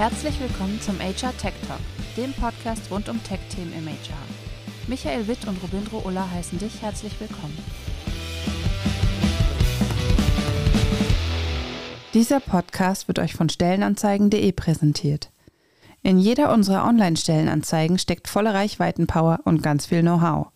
Herzlich 0.00 0.40
willkommen 0.40 0.80
zum 0.80 0.98
HR 0.98 1.36
Tech 1.36 1.52
Talk, 1.68 1.78
dem 2.16 2.32
Podcast 2.32 2.90
rund 2.90 3.10
um 3.10 3.22
Tech-Themen 3.22 3.74
im 3.74 3.86
HR. 3.86 4.16
Michael 4.86 5.28
Witt 5.28 5.46
und 5.46 5.62
Robindro 5.62 5.98
Ulla 6.06 6.26
heißen 6.30 6.58
dich 6.58 6.80
herzlich 6.80 7.20
willkommen. 7.20 7.58
Dieser 12.14 12.40
Podcast 12.40 13.08
wird 13.08 13.18
euch 13.18 13.34
von 13.34 13.50
Stellenanzeigen.de 13.50 14.52
präsentiert. 14.52 15.28
In 16.02 16.18
jeder 16.18 16.50
unserer 16.50 16.86
Online-Stellenanzeigen 16.86 17.98
steckt 17.98 18.26
volle 18.26 18.54
Reichweitenpower 18.54 19.40
und 19.44 19.62
ganz 19.62 19.84
viel 19.84 20.00
Know-how. 20.00 20.46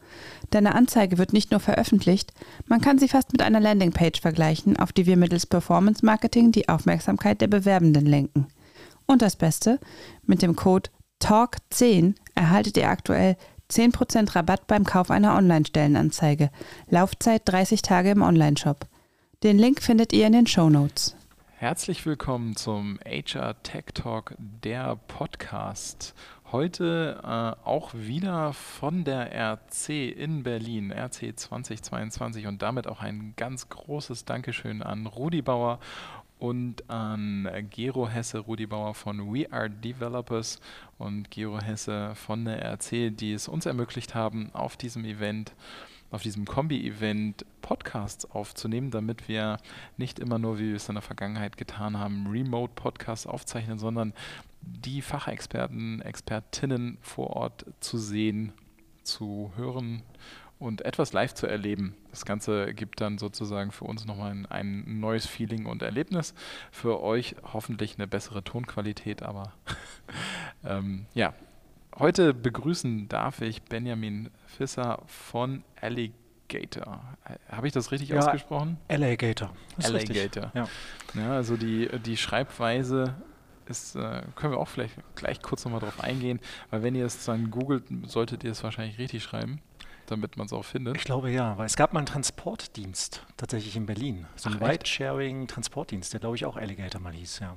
Deine 0.49 0.75
Anzeige 0.75 1.19
wird 1.19 1.35
nicht 1.35 1.51
nur 1.51 1.61
veröffentlicht, 1.61 2.33
man 2.67 2.81
kann 2.81 2.99
sie 2.99 3.09
fast 3.09 3.33
mit 3.33 3.43
einer 3.43 3.61
Landingpage 3.61 4.23
vergleichen, 4.23 4.79
auf 4.79 4.95
die 4.95 5.05
wir 5.05 5.19
mittels 5.19 5.45
Performance 5.45 6.03
Marketing 6.03 6.51
die 6.51 6.71
Aufmerksamkeit 6.71 7.43
der 7.43 7.49
Bewerbenden 7.49 8.07
lenken. 8.07 8.47
Und 9.07 9.23
das 9.23 9.37
Beste, 9.37 9.79
mit 10.25 10.43
dem 10.43 10.57
Code 10.57 10.91
TALK10 11.21 12.15
erhaltet 12.35 12.77
ihr 12.77 12.89
aktuell 12.89 13.37
10% 13.71 14.35
Rabatt 14.35 14.67
beim 14.67 14.85
Kauf 14.85 15.11
einer 15.11 15.37
Online-Stellenanzeige. 15.37 16.51
Laufzeit 16.89 17.43
30 17.47 17.83
Tage 17.83 18.11
im 18.11 18.23
Onlineshop. 18.23 18.87
Den 19.43 19.59
Link 19.59 19.83
findet 19.83 20.13
ihr 20.13 20.27
in 20.27 20.33
den 20.33 20.47
Show 20.47 20.71
Notes. 20.71 21.17
Herzlich 21.57 22.05
willkommen 22.05 22.57
zum 22.57 22.99
HR 23.07 23.63
Tech 23.63 23.87
Talk, 23.95 24.35
der 24.39 24.97
Podcast. 25.09 26.15
Heute 26.53 27.21
äh, 27.23 27.67
auch 27.67 27.95
wieder 27.95 28.53
von 28.53 29.05
der 29.05 29.33
RC 29.33 29.89
in 29.89 30.43
Berlin, 30.43 30.93
RC 30.93 31.39
2022 31.39 32.47
und 32.47 32.61
damit 32.63 32.87
auch 32.87 33.01
ein 33.01 33.33
ganz 33.37 33.69
großes 33.71 34.25
Dankeschön 34.25 34.83
an 34.83 35.07
Rudi 35.07 35.43
Bauer 35.43 35.79
und 36.39 36.89
an 36.91 37.49
Gero 37.71 38.09
Hesse, 38.09 38.39
Rudi 38.39 38.67
Bauer 38.67 38.95
von 38.95 39.33
We 39.33 39.51
Are 39.53 39.71
Developers 39.71 40.61
und 40.99 41.31
Gero 41.31 41.61
Hesse 41.61 42.15
von 42.15 42.45
der 42.45 42.63
RC, 42.63 43.17
die 43.17 43.33
es 43.33 43.49
uns 43.49 43.67
ermöglicht 43.67 44.15
haben, 44.15 44.51
auf 44.53 44.77
diesem 44.77 45.05
Event, 45.05 45.53
auf 46.11 46.23
diesem 46.23 46.45
Kombi-Event 46.45 47.45
Podcasts 47.63 48.31
aufzunehmen, 48.31 48.91
damit 48.91 49.29
wir 49.29 49.59
nicht 49.97 50.19
immer 50.19 50.39
nur, 50.39 50.59
wie 50.59 50.69
wir 50.69 50.77
es 50.77 50.89
in 50.89 50.97
der 50.97 51.03
Vergangenheit 51.03 51.57
getan 51.57 51.99
haben, 51.99 52.27
Remote-Podcasts 52.27 53.27
aufzeichnen, 53.27 53.79
sondern 53.79 54.13
die 54.61 55.03
Fachexperten, 55.03 56.03
Expertinnen 56.03 56.99
vor 57.01 57.31
Ort 57.31 57.67
zu 57.81 57.99
sehen, 57.99 58.53
zu 59.03 59.53
hören 59.57 60.03
und 60.59 60.85
etwas 60.85 61.13
live 61.13 61.35
zu 61.35 61.47
erleben. 61.47 61.95
Das 62.11 62.25
Ganze 62.25 62.75
gibt 62.75 63.01
dann 63.01 63.19
sozusagen 63.19 63.73
für 63.73 63.85
uns 63.85 64.07
nochmal 64.07 64.31
ein, 64.31 64.47
ein 64.47 65.01
neues 65.01 65.27
Feeling 65.27 65.67
und 65.67 65.83
Erlebnis. 65.83 66.35
Für 66.71 67.03
euch 67.03 67.37
hoffentlich 67.53 67.97
eine 67.97 68.07
bessere 68.07 68.43
Tonqualität, 68.43 69.23
aber 69.23 69.53
ähm, 70.65 71.07
ja. 71.15 71.35
Heute 71.97 72.35
begrüßen 72.35 73.09
darf 73.09 73.41
ich 73.41 73.63
Benjamin 73.63 74.31
Fisser 74.47 75.01
von 75.07 75.63
Alligator. 75.81 77.05
Habe 77.49 77.69
ich 77.69 77.73
das 77.73 77.93
richtig 77.93 78.09
ja, 78.09 78.19
ausgesprochen? 78.19 78.79
Alligator. 78.89 79.55
Alligator. 79.81 80.51
Ja. 80.55 80.67
ja. 81.15 81.33
also 81.33 81.57
die, 81.57 81.89
die 82.05 82.17
Schreibweise 82.17 83.15
ist, 83.67 83.95
äh, 83.95 84.23
können 84.35 84.55
wir 84.55 84.59
auch 84.59 84.69
vielleicht 84.69 84.95
gleich 85.15 85.41
kurz 85.41 85.65
nochmal 85.65 85.81
drauf 85.81 86.01
eingehen, 86.01 86.41
weil 86.71 86.83
wenn 86.83 86.97
ihr 86.97 87.07
es 87.07 87.25
dann 87.25 87.53
googelt, 87.53 87.85
solltet 88.07 88.43
ihr 88.43 88.51
es 88.51 88.65
wahrscheinlich 88.65 88.99
richtig 88.99 89.23
schreiben 89.23 89.61
damit 90.07 90.37
man 90.37 90.47
es 90.47 90.53
auch 90.53 90.65
findet? 90.65 90.97
Ich 90.97 91.05
glaube 91.05 91.31
ja, 91.31 91.57
weil 91.59 91.67
es 91.67 91.77
gab 91.77 91.93
mal 91.93 92.01
einen 92.01 92.07
Transportdienst 92.07 93.23
tatsächlich 93.37 93.77
in 93.77 93.87
Berlin. 93.87 94.27
So 94.37 94.51
ein 94.51 94.57
Ride-Sharing-Transportdienst, 94.63 96.13
der 96.13 96.21
glaube 96.21 96.37
ich 96.37 96.45
auch 96.45 96.57
Alligator 96.57 97.01
mal 97.01 97.13
hieß, 97.13 97.41
ja. 97.41 97.57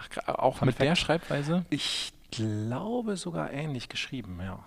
Ach, 0.00 0.08
auch 0.38 0.56
Fun 0.58 0.66
mit 0.66 0.76
Fact. 0.76 0.88
der 0.88 0.94
Schreibweise? 0.96 1.64
Ich 1.70 2.12
glaube 2.30 3.16
sogar 3.16 3.52
ähnlich 3.52 3.88
geschrieben, 3.88 4.38
ja. 4.42 4.58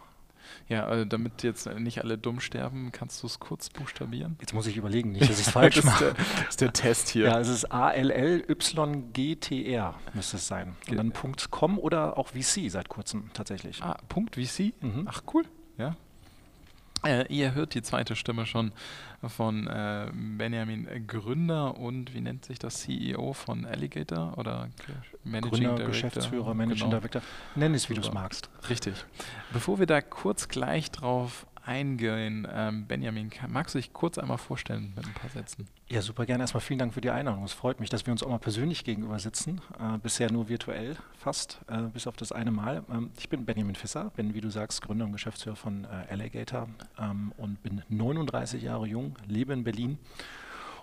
Ja, 0.68 0.86
also 0.86 1.06
damit 1.06 1.44
jetzt 1.44 1.66
nicht 1.68 2.02
alle 2.02 2.18
dumm 2.18 2.40
sterben, 2.40 2.92
kannst 2.92 3.22
du 3.24 3.28
es 3.28 3.40
kurz 3.40 3.70
buchstabieren? 3.70 4.38
Jetzt 4.42 4.54
muss 4.54 4.68
ich 4.68 4.76
überlegen, 4.78 5.12
nicht, 5.12 5.30
dass 5.30 5.40
ich 5.40 5.48
es 5.48 5.52
falsch 5.54 5.84
mache. 5.84 6.14
Das 6.38 6.50
ist 6.50 6.62
der 6.62 6.74
Test 6.74 7.10
hier. 7.10 7.26
Ja, 7.26 7.40
es 7.40 7.48
ist 7.48 7.72
A-L-L-Y-G-T-R 8.72 9.96
müsste 10.14 10.38
es 10.38 10.48
sein. 10.48 10.76
Und 10.90 10.98
dann 10.98 11.14
.com 11.52 11.78
oder 11.80 12.18
auch 12.18 12.30
VC 12.30 12.70
seit 12.70 12.90
kurzem 12.90 13.30
tatsächlich. 13.34 13.82
Ah, 13.84 13.98
.vc? 14.10 14.74
Mhm. 14.82 15.08
Ach, 15.10 15.22
cool. 15.34 15.44
Ja, 15.78 15.96
äh, 17.06 17.26
ihr 17.28 17.54
hört 17.54 17.74
die 17.74 17.82
zweite 17.82 18.16
Stimme 18.16 18.46
schon 18.46 18.72
von 19.28 19.68
äh, 19.68 20.10
Benjamin 20.14 21.08
Gründer 21.08 21.78
und 21.78 22.14
wie 22.14 22.22
nennt 22.22 22.46
sich 22.46 22.60
das 22.60 22.82
CEO 22.82 23.34
von 23.34 23.66
Alligator 23.66 24.38
oder 24.38 24.70
Managing 25.24 25.50
Gründer, 25.50 25.76
Director? 25.76 25.88
Geschäftsführer, 25.88 26.54
Managing 26.54 26.90
genau. 26.90 27.00
Director. 27.00 27.22
Nenn 27.56 27.74
es, 27.74 27.90
wie 27.90 27.94
du 27.94 28.02
es 28.02 28.12
magst. 28.12 28.50
Richtig. 28.70 28.96
Bevor 29.54 29.80
wir 29.80 29.86
da 29.86 30.02
kurz 30.02 30.48
gleich 30.48 30.92
drauf 30.92 31.46
eingehen. 31.66 32.48
Ähm, 32.52 32.86
Benjamin, 32.88 33.30
magst 33.48 33.76
du 33.76 33.80
dich 33.80 33.94
kurz 33.94 34.18
einmal 34.18 34.38
vorstellen 34.38 34.94
mit 34.96 35.06
ein 35.06 35.14
paar 35.14 35.30
Sätzen? 35.30 35.68
Ja, 35.90 36.02
super 36.02 36.26
gerne. 36.26 36.44
Erstmal 36.44 36.62
vielen 36.62 36.80
Dank 36.80 36.94
für 36.94 37.02
die 37.02 37.10
Einladung. 37.10 37.44
Es 37.44 37.54
freut 37.54 37.80
mich, 37.80 37.90
dass 37.90 38.06
wir 38.06 38.12
uns 38.12 38.24
auch 38.24 38.30
mal 38.30 38.40
persönlich 38.40 38.84
gegenüber 38.84 39.20
sitzen. 39.20 39.62
Äh, 39.80 39.98
bisher 39.98 40.32
nur 40.32 40.50
virtuell 40.50 40.96
fast, 41.18 41.60
äh, 41.68 41.82
bis 41.84 42.08
auf 42.08 42.16
das 42.16 42.32
eine 42.32 42.52
Mal. 42.52 42.84
Ähm, 42.90 43.12
ich 43.18 43.30
bin 43.30 43.46
Benjamin 43.46 43.76
Fisser, 43.76 44.12
bin, 44.16 44.34
wie 44.34 44.42
du 44.42 44.50
sagst, 44.50 44.82
Gründer 44.82 45.06
und 45.06 45.12
Geschäftsführer 45.12 45.56
von 45.56 45.86
äh, 45.86 46.12
Alligator 46.12 46.70
ähm, 47.00 47.34
und 47.38 47.62
bin 47.64 47.82
39 47.90 48.64
Jahre 48.64 48.88
jung, 48.88 49.16
lebe 49.28 49.54
in 49.54 49.64
Berlin 49.64 49.98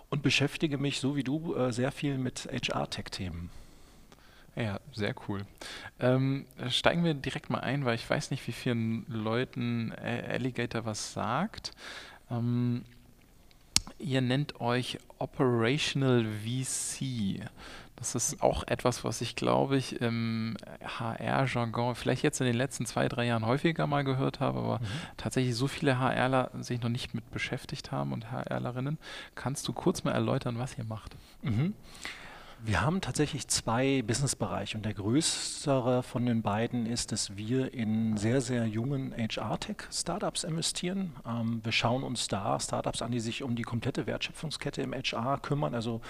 und 0.09 0.23
beschäftige 0.23 0.77
mich, 0.77 0.99
so 0.99 1.15
wie 1.15 1.23
du, 1.23 1.55
äh, 1.55 1.71
sehr 1.71 1.91
viel 1.91 2.17
mit 2.17 2.47
HR-Tech-Themen. 2.51 3.49
Ja, 4.59 4.81
sehr 4.91 5.15
cool. 5.27 5.45
Ähm, 6.01 6.45
steigen 6.67 7.05
wir 7.05 7.13
direkt 7.13 7.49
mal 7.49 7.61
ein, 7.61 7.85
weil 7.85 7.95
ich 7.95 8.09
weiß 8.09 8.29
nicht, 8.29 8.45
wie 8.45 8.51
vielen 8.51 9.05
Leuten 9.07 9.93
Alligator 9.93 10.83
was 10.83 11.13
sagt. 11.13 11.71
Ähm, 12.29 12.83
ihr 13.99 14.19
nennt 14.19 14.59
euch 14.59 14.99
Operational 15.17 16.25
VC. 16.25 17.41
Das 17.95 18.15
ist 18.15 18.41
auch 18.41 18.67
etwas, 18.67 19.05
was 19.05 19.21
ich 19.21 19.37
glaube 19.37 19.77
ich 19.77 20.01
im 20.01 20.57
HR-Jargon 20.83 21.95
vielleicht 21.95 22.23
jetzt 22.23 22.41
in 22.41 22.47
den 22.47 22.55
letzten 22.55 22.85
zwei, 22.85 23.07
drei 23.07 23.27
Jahren 23.27 23.45
häufiger 23.45 23.87
mal 23.87 24.03
gehört 24.03 24.41
habe, 24.41 24.59
aber 24.59 24.79
mhm. 24.79 24.85
tatsächlich 25.15 25.55
so 25.55 25.67
viele 25.67 25.99
HRler 25.99 26.51
sich 26.59 26.81
noch 26.81 26.89
nicht 26.89 27.13
mit 27.13 27.31
beschäftigt 27.31 27.93
haben 27.93 28.11
und 28.11 28.29
HRlerinnen. 28.29 28.97
Kannst 29.35 29.65
du 29.69 29.73
kurz 29.73 30.03
mal 30.03 30.11
erläutern, 30.11 30.59
was 30.59 30.77
ihr 30.77 30.83
macht? 30.83 31.15
Mhm. 31.43 31.73
Wir 32.61 32.81
haben 32.81 32.99
tatsächlich 32.99 33.47
zwei 33.47 34.01
Businessbereiche 34.01 34.77
und 34.77 34.85
der 34.85 34.93
größere 34.93 36.03
von 36.03 36.25
den 36.25 36.41
beiden 36.41 36.85
ist, 36.85 37.13
dass 37.13 37.37
wir 37.37 37.73
in 37.73 38.17
sehr, 38.17 38.41
sehr 38.41 38.65
jungen 38.65 39.13
HR-Tech-Startups 39.13 40.43
investieren. 40.43 41.13
Ähm, 41.25 41.61
wir 41.63 41.71
schauen 41.71 42.03
uns 42.03 42.27
da 42.27 42.59
Startups 42.59 43.01
an, 43.01 43.11
die 43.11 43.21
sich 43.21 43.43
um 43.43 43.55
die 43.55 43.61
komplette 43.63 44.07
Wertschöpfungskette 44.07 44.81
im 44.81 44.93
HR 44.93 45.39
kümmern, 45.39 45.73
also 45.73 46.01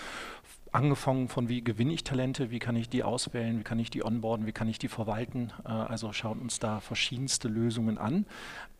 angefangen 0.71 1.27
von 1.27 1.49
wie 1.49 1.63
gewinne 1.63 1.93
ich 1.93 2.03
Talente, 2.03 2.49
wie 2.49 2.59
kann 2.59 2.75
ich 2.75 2.89
die 2.89 3.03
auswählen, 3.03 3.59
wie 3.59 3.63
kann 3.63 3.77
ich 3.77 3.91
die 3.91 4.03
onboarden, 4.03 4.47
wie 4.47 4.51
kann 4.51 4.67
ich 4.67 4.79
die 4.79 4.87
verwalten. 4.87 5.51
Äh, 5.65 5.69
also 5.69 6.11
schauen 6.13 6.39
uns 6.39 6.57
da 6.57 6.79
verschiedenste 6.79 7.47
Lösungen 7.47 7.99
an. 7.99 8.25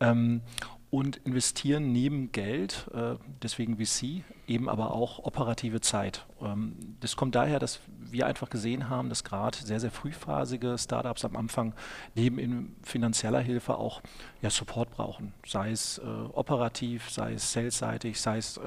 Ähm, 0.00 0.42
und 0.90 1.18
investieren 1.18 1.92
neben 1.92 2.32
Geld, 2.32 2.90
äh, 2.92 3.14
deswegen 3.42 3.76
VC, 3.76 4.24
eben 4.48 4.68
aber 4.68 4.92
auch 4.92 5.20
operative 5.20 5.80
Zeit. 5.80 6.26
Ähm, 6.42 6.96
das 7.00 7.16
kommt 7.16 7.34
daher, 7.34 7.58
dass 7.58 7.80
wir 8.10 8.26
einfach 8.26 8.50
gesehen 8.50 8.88
haben, 8.88 9.08
dass 9.08 9.24
gerade 9.24 9.56
sehr, 9.56 9.80
sehr 9.80 9.90
frühphasige 9.90 10.76
Startups 10.78 11.24
am 11.24 11.36
Anfang 11.36 11.74
neben 12.14 12.76
finanzieller 12.82 13.40
Hilfe 13.40 13.76
auch 13.76 14.02
ja, 14.42 14.50
Support 14.50 14.90
brauchen. 14.90 15.32
Sei 15.46 15.70
es 15.70 15.98
äh, 15.98 16.02
operativ, 16.02 17.10
sei 17.10 17.34
es 17.34 17.52
salesseitig, 17.52 18.20
sei 18.20 18.38
es, 18.38 18.56
äh, 18.56 18.60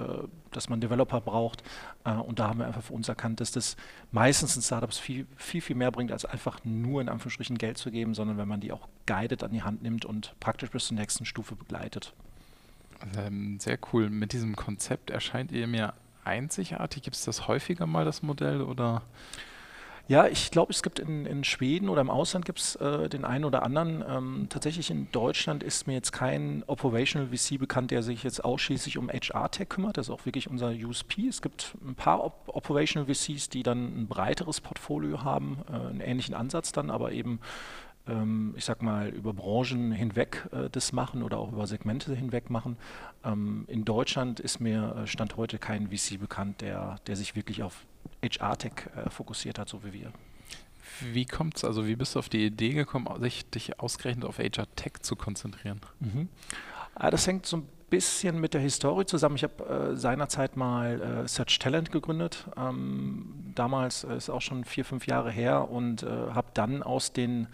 dass 0.52 0.70
man 0.70 0.82
Developer 0.82 1.20
braucht. 1.20 1.64
Äh, 2.06 2.14
und 2.14 2.40
da 2.40 2.48
haben 2.48 2.60
wir 2.60 2.68
einfach 2.68 2.84
für 2.84 2.94
uns 2.94 3.10
erkannt, 3.10 3.42
dass 3.42 3.52
das 3.52 3.76
meistens 4.12 4.56
in 4.56 4.62
Startups 4.62 4.98
viel, 4.98 5.28
viel, 5.36 5.62
viel 5.62 5.76
mehr 5.76 5.92
bringt, 5.92 6.12
als 6.12 6.26
einfach 6.26 6.60
nur 6.64 7.02
in 7.02 7.10
Anführungsstrichen 7.10 7.58
Geld 7.58 7.78
zu 7.78 7.92
geben, 7.92 8.14
sondern 8.14 8.38
wenn 8.38 8.48
man 8.48 8.62
die 8.62 8.72
auch 8.72 8.88
guided 9.06 9.44
an 9.44 9.52
die 9.52 9.64
Hand 9.64 9.84
nimmt 9.84 10.06
und 10.06 10.36
praktisch 10.40 10.72
bis 10.72 10.88
zur 10.88 10.98
nächsten 10.98 11.26
Stufe 11.26 11.56
begleitet. 11.56 12.14
Ähm, 13.18 13.60
sehr 13.60 13.78
cool. 13.92 14.10
Mit 14.10 14.32
diesem 14.32 14.56
Konzept 14.56 15.10
erscheint 15.10 15.52
ihr 15.52 15.68
mir 15.68 15.94
einzigartig. 16.26 17.04
Gibt 17.04 17.16
es 17.16 17.26
das 17.26 17.48
häufiger 17.48 17.86
mal, 17.86 18.06
das 18.06 18.24
Modell, 18.24 18.62
oder? 18.62 19.02
Ja, 20.10 20.28
ich 20.28 20.52
glaube, 20.52 20.74
es 20.74 20.84
gibt 20.84 21.00
in, 21.00 21.26
in, 21.26 21.46
Schweden 21.46 21.88
oder 21.88 22.02
im 22.02 22.10
Ausland 22.10 22.46
gibt 22.46 22.60
es 22.60 22.76
äh, 22.76 23.08
den 23.08 23.24
einen 23.24 23.46
oder 23.46 23.64
anderen. 23.64 24.04
Ähm, 24.06 24.48
tatsächlich 24.50 24.92
in 24.92 25.10
Deutschland 25.14 25.64
ist 25.64 25.88
mir 25.88 25.94
jetzt 25.94 26.12
kein 26.12 26.62
Operational 26.68 27.30
VC 27.30 27.58
bekannt, 27.58 27.90
der 27.92 28.04
sich 28.04 28.22
jetzt 28.24 28.44
ausschließlich 28.44 28.98
um 28.98 29.10
HR-Tech 29.10 29.70
kümmert. 29.70 29.96
Das 29.96 30.08
ist 30.08 30.14
auch 30.14 30.26
wirklich 30.26 30.50
unser 30.50 30.72
USP. 30.72 31.28
Es 31.30 31.42
gibt 31.42 31.76
ein 31.86 31.96
paar 31.96 32.22
Op 32.22 32.34
Operational 32.48 33.08
VCs, 33.08 33.48
die 33.48 33.64
dann 33.64 34.02
ein 34.02 34.08
breiteres 34.08 34.60
Portfolio 34.60 35.24
haben, 35.24 35.60
äh, 35.70 35.76
einen 35.76 36.02
ähnlichen 36.02 36.36
Ansatz 36.36 36.74
dann, 36.74 36.90
aber 36.90 37.14
eben 37.14 37.40
ähm, 38.08 38.54
ich 38.58 38.66
sag 38.66 38.82
mal, 38.82 39.10
über 39.10 39.34
Branchen 39.34 39.92
hinweg 39.92 40.48
äh, 40.52 40.70
das 40.70 40.92
machen 40.92 41.24
oder 41.24 41.38
auch 41.38 41.52
über 41.52 41.68
Segmente 41.68 42.16
hinweg 42.16 42.50
machen. 42.50 42.78
Ähm, 43.24 43.66
in 43.68 43.86
Deutschland 43.86 44.40
ist 44.40 44.60
mir 44.60 44.96
äh, 44.96 45.08
Stand 45.08 45.38
heute 45.38 45.58
kein 45.58 45.90
VC 45.90 46.20
bekannt, 46.20 46.62
der, 46.62 46.98
der 47.08 47.16
sich 47.16 47.36
wirklich 47.36 47.64
auf 47.64 47.86
HR-Tech 48.24 48.74
äh, 48.96 49.10
fokussiert 49.10 49.60
hat, 49.60 49.70
so 49.70 49.84
wie 49.84 49.94
wir. 49.94 50.12
Wie 51.12 51.26
kommt's, 51.26 51.64
also 51.64 51.88
wie 51.88 51.96
bist 51.96 52.16
du 52.16 52.20
auf 52.20 52.30
die 52.30 52.46
Idee 52.46 52.74
gekommen, 52.74 53.08
sich 53.22 53.50
dich 53.50 53.80
ausgerechnet 53.80 54.26
auf 54.26 54.38
HR 54.38 54.68
Tech 54.76 54.94
zu 55.02 55.16
konzentrieren? 55.16 55.80
Mhm. 56.00 56.30
Ah, 56.96 57.10
das 57.10 57.26
hängt 57.26 57.46
so 57.46 57.58
ein 57.58 57.68
bisschen 57.90 58.40
mit 58.40 58.54
der 58.54 58.62
Historie 58.62 59.06
zusammen. 59.06 59.36
Ich 59.36 59.44
habe 59.44 59.92
äh, 59.94 59.96
seinerzeit 59.96 60.58
mal 60.58 61.24
äh, 61.24 61.28
Search 61.28 61.60
Talent 61.60 61.92
gegründet. 61.92 62.46
Ähm, 62.58 63.52
damals 63.56 64.04
äh, 64.04 64.18
ist 64.18 64.30
auch 64.30 64.42
schon 64.42 64.66
vier, 64.66 64.84
fünf 64.84 65.08
Jahre 65.08 65.32
her 65.32 65.70
und 65.70 66.04
äh, 66.04 66.08
habe 66.08 66.48
dann 66.54 66.84
aus 66.84 67.14
den 67.14 67.48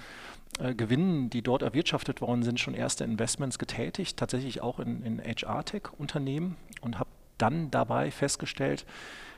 äh, 0.57 0.74
Gewinnen, 0.74 1.30
die 1.30 1.42
dort 1.42 1.62
erwirtschaftet 1.62 2.22
worden 2.22 2.44
sind, 2.44 2.60
schon 2.60 2.74
erste 2.74 3.04
Investments 3.04 3.60
getätigt, 3.60 4.18
tatsächlich 4.18 4.62
auch 4.62 4.80
in, 4.80 5.04
in 5.04 5.19
HR-Tech-Unternehmen 5.19 6.56
und 6.81 7.00
habe 7.00 7.10
dann 7.38 7.72
dabei 7.72 8.12
festgestellt, 8.12 8.86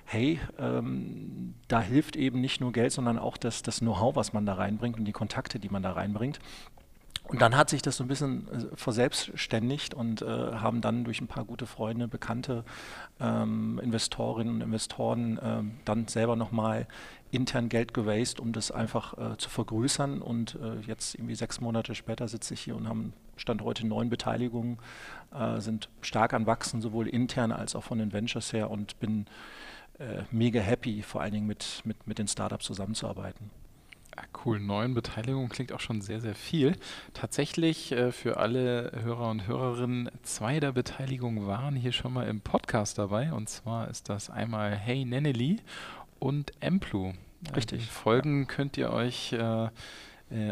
hey, 0.05 0.39
ähm, 0.57 1.53
da 1.67 1.81
hilft 1.81 2.15
eben 2.15 2.41
nicht 2.41 2.59
nur 2.59 2.71
Geld, 2.71 2.91
sondern 2.91 3.19
auch 3.19 3.37
das, 3.37 3.61
das 3.61 3.79
Know-how, 3.79 4.15
was 4.15 4.33
man 4.33 4.45
da 4.45 4.55
reinbringt 4.55 4.97
und 4.97 5.05
die 5.05 5.11
Kontakte, 5.11 5.59
die 5.59 5.69
man 5.69 5.83
da 5.83 5.91
reinbringt. 5.91 6.39
Und 7.23 7.41
dann 7.41 7.55
hat 7.55 7.69
sich 7.69 7.81
das 7.81 7.97
so 7.97 8.03
ein 8.03 8.07
bisschen 8.07 8.47
äh, 8.49 8.75
verselbstständigt 8.75 9.93
und 9.93 10.21
äh, 10.21 10.25
haben 10.25 10.81
dann 10.81 11.05
durch 11.05 11.21
ein 11.21 11.27
paar 11.27 11.45
gute 11.45 11.65
Freunde, 11.65 12.07
Bekannte, 12.07 12.65
ähm, 13.19 13.79
Investorinnen 13.81 14.55
und 14.55 14.61
Investoren 14.61 15.37
äh, 15.37 15.63
dann 15.85 16.07
selber 16.07 16.35
nochmal 16.35 16.87
intern 17.31 17.69
Geld 17.69 17.93
geraced, 17.93 18.41
um 18.41 18.51
das 18.51 18.71
einfach 18.71 19.17
äh, 19.17 19.37
zu 19.37 19.49
vergrößern. 19.49 20.21
Und 20.21 20.55
äh, 20.55 20.81
jetzt 20.85 21.15
irgendwie 21.15 21.35
sechs 21.35 21.61
Monate 21.61 21.95
später 21.95 22.27
sitze 22.27 22.53
ich 22.53 22.61
hier 22.61 22.75
und 22.75 22.89
haben 22.89 23.13
Stand 23.37 23.61
heute 23.63 23.87
neun 23.87 24.09
Beteiligungen, 24.09 24.77
sind 25.57 25.89
stark 26.01 26.33
an 26.33 26.45
Wachsen, 26.45 26.79
sowohl 26.79 27.07
intern 27.07 27.51
als 27.51 27.75
auch 27.75 27.83
von 27.83 27.97
den 27.97 28.13
Ventures 28.13 28.53
her 28.53 28.69
und 28.69 28.99
bin 28.99 29.25
mega 30.29 30.59
happy, 30.59 31.01
vor 31.01 31.21
allen 31.21 31.33
Dingen 31.33 31.47
mit, 31.47 31.81
mit, 31.83 32.05
mit 32.05 32.19
den 32.19 32.27
Startups 32.27 32.65
zusammenzuarbeiten. 32.65 33.49
Cool, 34.43 34.59
neun 34.59 34.93
Beteiligungen 34.93 35.49
klingt 35.49 35.71
auch 35.71 35.79
schon 35.79 36.01
sehr, 36.01 36.19
sehr 36.19 36.35
viel. 36.35 36.75
Tatsächlich 37.13 37.91
äh, 37.91 38.11
für 38.11 38.37
alle 38.37 38.91
Hörer 39.03 39.29
und 39.29 39.45
Hörerinnen, 39.45 40.09
zwei 40.23 40.59
der 40.59 40.71
Beteiligungen 40.71 41.45
waren 41.45 41.75
hier 41.75 41.91
schon 41.91 42.13
mal 42.13 42.27
im 42.27 42.41
Podcast 42.41 42.97
dabei. 42.97 43.33
Und 43.33 43.49
zwar 43.49 43.89
ist 43.89 44.09
das 44.09 44.29
einmal 44.29 44.75
Hey 44.75 45.05
Nenneli 45.05 45.57
und 46.19 46.53
Emplu. 46.59 47.13
Richtig. 47.55 47.81
Die 47.81 47.87
Folgen 47.87 48.41
ja. 48.41 48.47
könnt 48.47 48.77
ihr 48.77 48.91
euch 48.91 49.33
äh, 49.33 49.69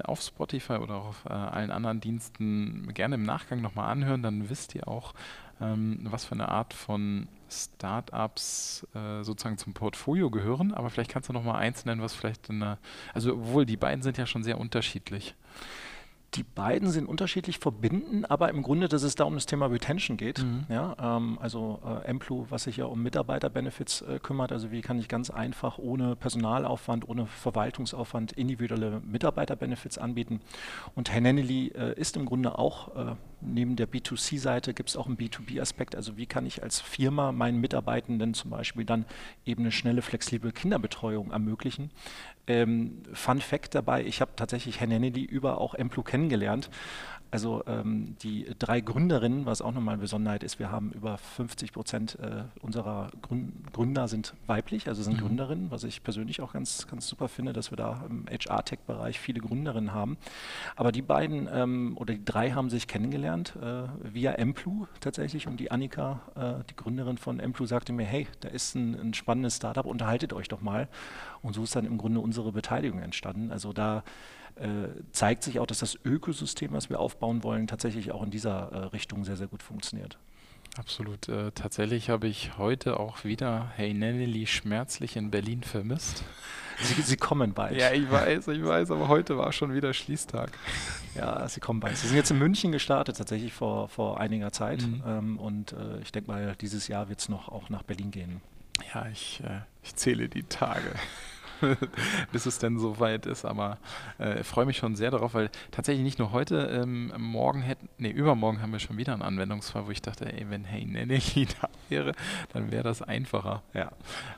auf 0.03 0.21
Spotify 0.21 0.73
oder 0.73 0.95
auf 0.95 1.25
äh, 1.25 1.29
allen 1.29 1.71
anderen 1.71 2.01
Diensten 2.01 2.93
gerne 2.93 3.15
im 3.15 3.23
Nachgang 3.23 3.61
nochmal 3.61 3.91
anhören. 3.91 4.23
Dann 4.23 4.49
wisst 4.49 4.75
ihr 4.75 4.87
auch, 4.87 5.13
ähm, 5.61 5.99
was 6.03 6.25
für 6.25 6.35
eine 6.35 6.49
Art 6.49 6.73
von 6.73 7.27
Startups 7.49 8.87
äh, 8.93 9.23
sozusagen 9.23 9.57
zum 9.57 9.73
Portfolio 9.73 10.29
gehören. 10.29 10.73
Aber 10.73 10.89
vielleicht 10.89 11.11
kannst 11.11 11.29
du 11.29 11.33
noch 11.33 11.43
mal 11.43 11.57
eins 11.57 11.85
nennen, 11.85 12.01
was 12.01 12.13
vielleicht 12.13 12.49
in 12.49 12.61
einer, 12.61 12.77
also 13.13 13.33
obwohl 13.33 13.65
die 13.65 13.77
beiden 13.77 14.03
sind 14.03 14.17
ja 14.17 14.25
schon 14.25 14.43
sehr 14.43 14.59
unterschiedlich 14.59 15.35
die 16.35 16.43
beiden 16.43 16.91
sind 16.91 17.07
unterschiedlich 17.07 17.59
verbinden, 17.59 18.23
aber 18.25 18.49
im 18.49 18.61
Grunde, 18.61 18.87
dass 18.87 19.03
es 19.03 19.15
da 19.15 19.23
um 19.23 19.33
das 19.33 19.45
Thema 19.45 19.65
Retention 19.65 20.15
geht. 20.15 20.43
Mhm. 20.43 20.65
Ja, 20.69 20.95
ähm, 21.17 21.39
also 21.41 21.79
äh, 21.83 22.05
Emplu, 22.05 22.45
was 22.49 22.63
sich 22.63 22.77
ja 22.77 22.85
um 22.85 23.01
Mitarbeiterbenefits 23.01 24.01
äh, 24.01 24.19
kümmert, 24.19 24.51
also 24.51 24.71
wie 24.71 24.81
kann 24.81 24.99
ich 24.99 25.07
ganz 25.07 25.29
einfach 25.29 25.77
ohne 25.79 26.15
Personalaufwand, 26.15 27.07
ohne 27.07 27.25
Verwaltungsaufwand 27.25 28.33
individuelle 28.33 29.01
Mitarbeiterbenefits 29.01 29.97
anbieten. 29.97 30.41
Und 30.95 31.11
Hennenly 31.11 31.69
äh, 31.69 31.99
ist 31.99 32.15
im 32.15 32.25
Grunde 32.25 32.59
auch 32.59 32.95
äh, 32.95 33.15
neben 33.41 33.75
der 33.75 33.87
B2C-Seite 33.87 34.73
gibt 34.73 34.89
es 34.89 34.97
auch 34.97 35.07
einen 35.07 35.17
B2B-Aspekt. 35.17 35.95
Also 35.95 36.17
wie 36.17 36.25
kann 36.25 36.45
ich 36.45 36.63
als 36.63 36.79
Firma 36.79 37.31
meinen 37.31 37.59
Mitarbeitenden 37.59 38.33
zum 38.33 38.51
Beispiel 38.51 38.85
dann 38.85 39.05
eben 39.45 39.63
eine 39.63 39.71
schnelle, 39.71 40.01
flexible 40.01 40.51
Kinderbetreuung 40.51 41.31
ermöglichen. 41.31 41.91
Ähm, 42.47 43.03
Fun 43.13 43.41
Fact 43.41 43.75
dabei, 43.75 44.03
ich 44.03 44.21
habe 44.21 44.31
tatsächlich 44.35 44.79
Herrn 44.79 44.91
Hennedy 44.91 45.23
über 45.23 45.59
auch 45.59 45.75
Emplu 45.75 46.03
kennengelernt. 46.03 46.69
Also 47.31 47.63
ähm, 47.67 48.15
die 48.23 48.47
drei 48.57 48.81
Gründerinnen, 48.81 49.45
was 49.45 49.61
auch 49.61 49.71
nochmal 49.71 49.93
eine 49.93 50.01
Besonderheit 50.01 50.43
ist, 50.43 50.57
wir 50.57 50.71
haben 50.71 50.91
über 50.91 51.17
50 51.17 51.73
Prozent 51.73 52.17
äh, 52.19 52.43
unserer 52.61 53.11
Gründer 53.71 54.07
sind 54.07 54.33
weiblich, 54.47 54.87
also 54.87 55.03
sind 55.03 55.17
mhm. 55.17 55.27
Gründerinnen, 55.27 55.71
was 55.71 55.83
ich 55.83 56.01
persönlich 56.03 56.41
auch 56.41 56.53
ganz, 56.53 56.87
ganz 56.87 57.07
super 57.07 57.27
finde, 57.27 57.53
dass 57.53 57.71
wir 57.71 57.77
da 57.77 58.03
im 58.09 58.25
HR-Tech-Bereich 58.27 59.19
viele 59.19 59.41
Gründerinnen 59.41 59.93
haben. 59.93 60.17
Aber 60.75 60.91
die 60.91 61.03
beiden 61.03 61.47
ähm, 61.53 61.97
oder 61.97 62.15
die 62.15 62.25
drei 62.25 62.51
haben 62.51 62.71
sich 62.71 62.87
kennengelernt 62.87 63.55
äh, 63.61 63.83
via 64.01 64.31
Emplu 64.31 64.87
tatsächlich 64.99 65.47
und 65.47 65.59
die 65.59 65.69
Annika, 65.69 66.21
äh, 66.35 66.63
die 66.69 66.75
Gründerin 66.75 67.19
von 67.19 67.39
Emplu, 67.39 67.67
sagte 67.67 67.93
mir, 67.93 68.05
hey, 68.05 68.27
da 68.39 68.49
ist 68.49 68.73
ein, 68.73 68.95
ein 68.99 69.13
spannendes 69.13 69.57
Startup, 69.57 69.85
unterhaltet 69.85 70.33
euch 70.33 70.47
doch 70.47 70.61
mal. 70.61 70.87
Und 71.43 71.53
so 71.53 71.63
ist 71.63 71.75
dann 71.75 71.85
im 71.85 71.97
Grunde 71.99 72.21
unsere 72.21 72.51
Beteiligung 72.51 72.99
entstanden. 72.99 73.51
Also 73.51 73.71
da 73.71 74.03
zeigt 75.11 75.43
sich 75.43 75.59
auch, 75.59 75.67
dass 75.67 75.79
das 75.79 75.97
Ökosystem, 76.03 76.73
was 76.73 76.89
wir 76.89 76.99
aufbauen 76.99 77.43
wollen, 77.43 77.67
tatsächlich 77.67 78.11
auch 78.11 78.23
in 78.23 78.31
dieser 78.31 78.71
äh, 78.71 78.77
Richtung 78.87 79.23
sehr, 79.23 79.37
sehr 79.37 79.47
gut 79.47 79.63
funktioniert. 79.63 80.17
Absolut. 80.77 81.27
Äh, 81.27 81.51
tatsächlich 81.51 82.09
habe 82.09 82.27
ich 82.27 82.57
heute 82.57 82.99
auch 82.99 83.23
wieder 83.23 83.71
Hey 83.75 83.93
Nenneli 83.93 84.47
schmerzlich 84.47 85.15
in 85.15 85.31
Berlin 85.31 85.63
vermisst. 85.63 86.23
Sie, 86.81 87.01
sie, 87.01 87.17
kommen 87.17 87.53
bald. 87.53 87.77
Ja, 87.77 87.91
ich 87.91 88.09
weiß, 88.09 88.47
ich 88.47 88.63
weiß, 88.63 88.91
aber 88.91 89.09
heute 89.09 89.37
war 89.37 89.51
schon 89.51 89.73
wieder 89.73 89.93
Schließtag. 89.93 90.51
Ja, 91.15 91.45
sie 91.49 91.59
kommen 91.59 91.81
bald. 91.81 91.97
Sie 91.97 92.07
sind 92.07 92.15
jetzt 92.15 92.31
in 92.31 92.37
München 92.37 92.71
gestartet, 92.71 93.17
tatsächlich 93.17 93.51
vor, 93.51 93.89
vor 93.89 94.19
einiger 94.19 94.53
Zeit. 94.53 94.83
Mhm. 94.83 95.03
Ähm, 95.05 95.39
und 95.39 95.73
äh, 95.73 95.99
ich 96.01 96.13
denke 96.13 96.31
mal, 96.31 96.55
dieses 96.61 96.87
Jahr 96.87 97.09
wird 97.09 97.19
es 97.19 97.27
noch 97.27 97.49
auch 97.49 97.69
nach 97.69 97.83
Berlin 97.83 98.11
gehen. 98.11 98.41
Ja, 98.93 99.07
ich, 99.11 99.41
äh, 99.43 99.59
ich 99.83 99.95
zähle 99.95 100.29
die 100.29 100.43
Tage. 100.43 100.93
bis 102.31 102.45
es 102.45 102.59
denn 102.59 102.79
soweit 102.79 103.25
ist. 103.25 103.45
Aber 103.45 103.77
äh, 104.17 104.43
freue 104.43 104.65
mich 104.65 104.77
schon 104.77 104.95
sehr 104.95 105.11
darauf, 105.11 105.33
weil 105.33 105.49
tatsächlich 105.71 106.03
nicht 106.03 106.19
nur 106.19 106.31
heute, 106.31 106.81
ähm, 106.81 107.13
morgen 107.17 107.61
hätten, 107.61 107.89
nee, 107.97 108.11
übermorgen 108.11 108.61
haben 108.61 108.71
wir 108.71 108.79
schon 108.79 108.97
wieder 108.97 109.13
einen 109.13 109.21
Anwendungsfall, 109.21 109.87
wo 109.87 109.91
ich 109.91 110.01
dachte, 110.01 110.31
ey, 110.31 110.49
wenn 110.49 110.63
Hey 110.63 110.85
Nenneli 110.89 111.47
da 111.61 111.69
wäre, 111.89 112.13
dann 112.53 112.71
wäre 112.71 112.83
das 112.83 113.01
einfacher. 113.01 113.63
Ja. 113.73 113.91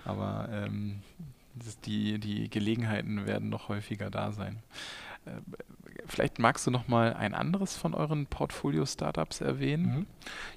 Aber 0.05 0.49
ähm, 0.51 1.01
die, 1.85 2.19
die 2.19 2.49
Gelegenheiten 2.49 3.25
werden 3.25 3.49
noch 3.49 3.69
häufiger 3.69 4.09
da 4.09 4.31
sein. 4.31 4.59
Äh, 5.25 5.31
vielleicht 6.05 6.39
magst 6.39 6.65
du 6.67 6.71
noch 6.71 6.87
mal 6.87 7.13
ein 7.13 7.33
anderes 7.33 7.77
von 7.77 7.93
euren 7.93 8.25
Portfolio-Startups 8.25 9.41
erwähnen? 9.41 9.85
Mhm. 9.85 10.07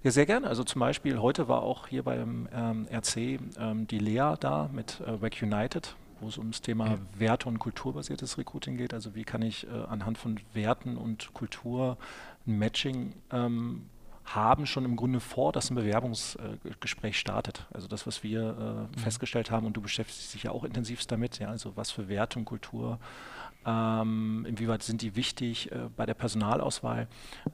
Ja, 0.03 0.11
sehr 0.11 0.27
gerne. 0.27 0.47
Also 0.47 0.65
zum 0.65 0.81
Beispiel 0.81 1.19
heute 1.19 1.49
war 1.49 1.63
auch 1.63 1.89
hier 1.89 2.03
beim 2.03 2.49
ähm, 2.55 2.87
RC 2.91 3.17
ähm, 3.59 3.87
die 3.87 3.99
Lea 3.99 4.35
da 4.39 4.69
mit 4.73 5.01
äh, 5.01 5.21
Wack 5.21 5.43
United 5.43 5.95
wo 6.21 6.29
es 6.29 6.39
ums 6.39 6.61
Thema 6.61 6.87
ja. 6.89 6.99
Werte- 7.19 7.49
und 7.49 7.59
kulturbasiertes 7.59 8.39
Recruiting 8.39 8.77
geht. 8.77 8.95
Also 8.95 9.15
wie 9.15 9.25
kann 9.25 9.43
ich 9.43 9.67
äh, 9.67 9.71
anhand 9.71 10.19
von 10.19 10.41
Werten 10.53 10.97
und 10.97 11.33
Kultur 11.35 11.99
ein 12.47 12.59
Matching 12.59 13.15
ähm, 13.31 13.91
haben, 14.25 14.67
schon 14.67 14.85
im 14.85 14.97
Grunde 14.97 15.21
vor, 15.21 15.53
dass 15.53 15.71
ein 15.71 15.75
Bewerbungsgespräch 15.75 17.15
äh, 17.15 17.19
startet. 17.19 17.67
Also 17.73 17.89
das, 17.89 18.07
was 18.07 18.23
wir 18.23 18.41
äh, 18.41 18.97
mhm. 18.97 19.01
festgestellt 19.03 19.51
haben, 19.51 19.67
und 19.67 19.77
du 19.77 19.83
beschäftigst 19.83 20.33
dich 20.35 20.45
ja 20.45 20.51
auch 20.51 20.65
intensivst 20.65 21.11
damit, 21.13 21.39
ja, 21.39 21.49
also 21.49 21.77
was 21.77 21.91
für 21.91 22.09
Werte 22.09 22.39
und 22.39 22.47
Kultur, 22.47 22.99
ähm, 23.67 24.47
inwieweit 24.49 24.83
sind 24.83 25.03
die 25.03 25.17
wichtig 25.17 25.73
äh, 25.73 25.89
bei 25.95 26.07
der 26.07 26.15
Personalauswahl. 26.15 27.09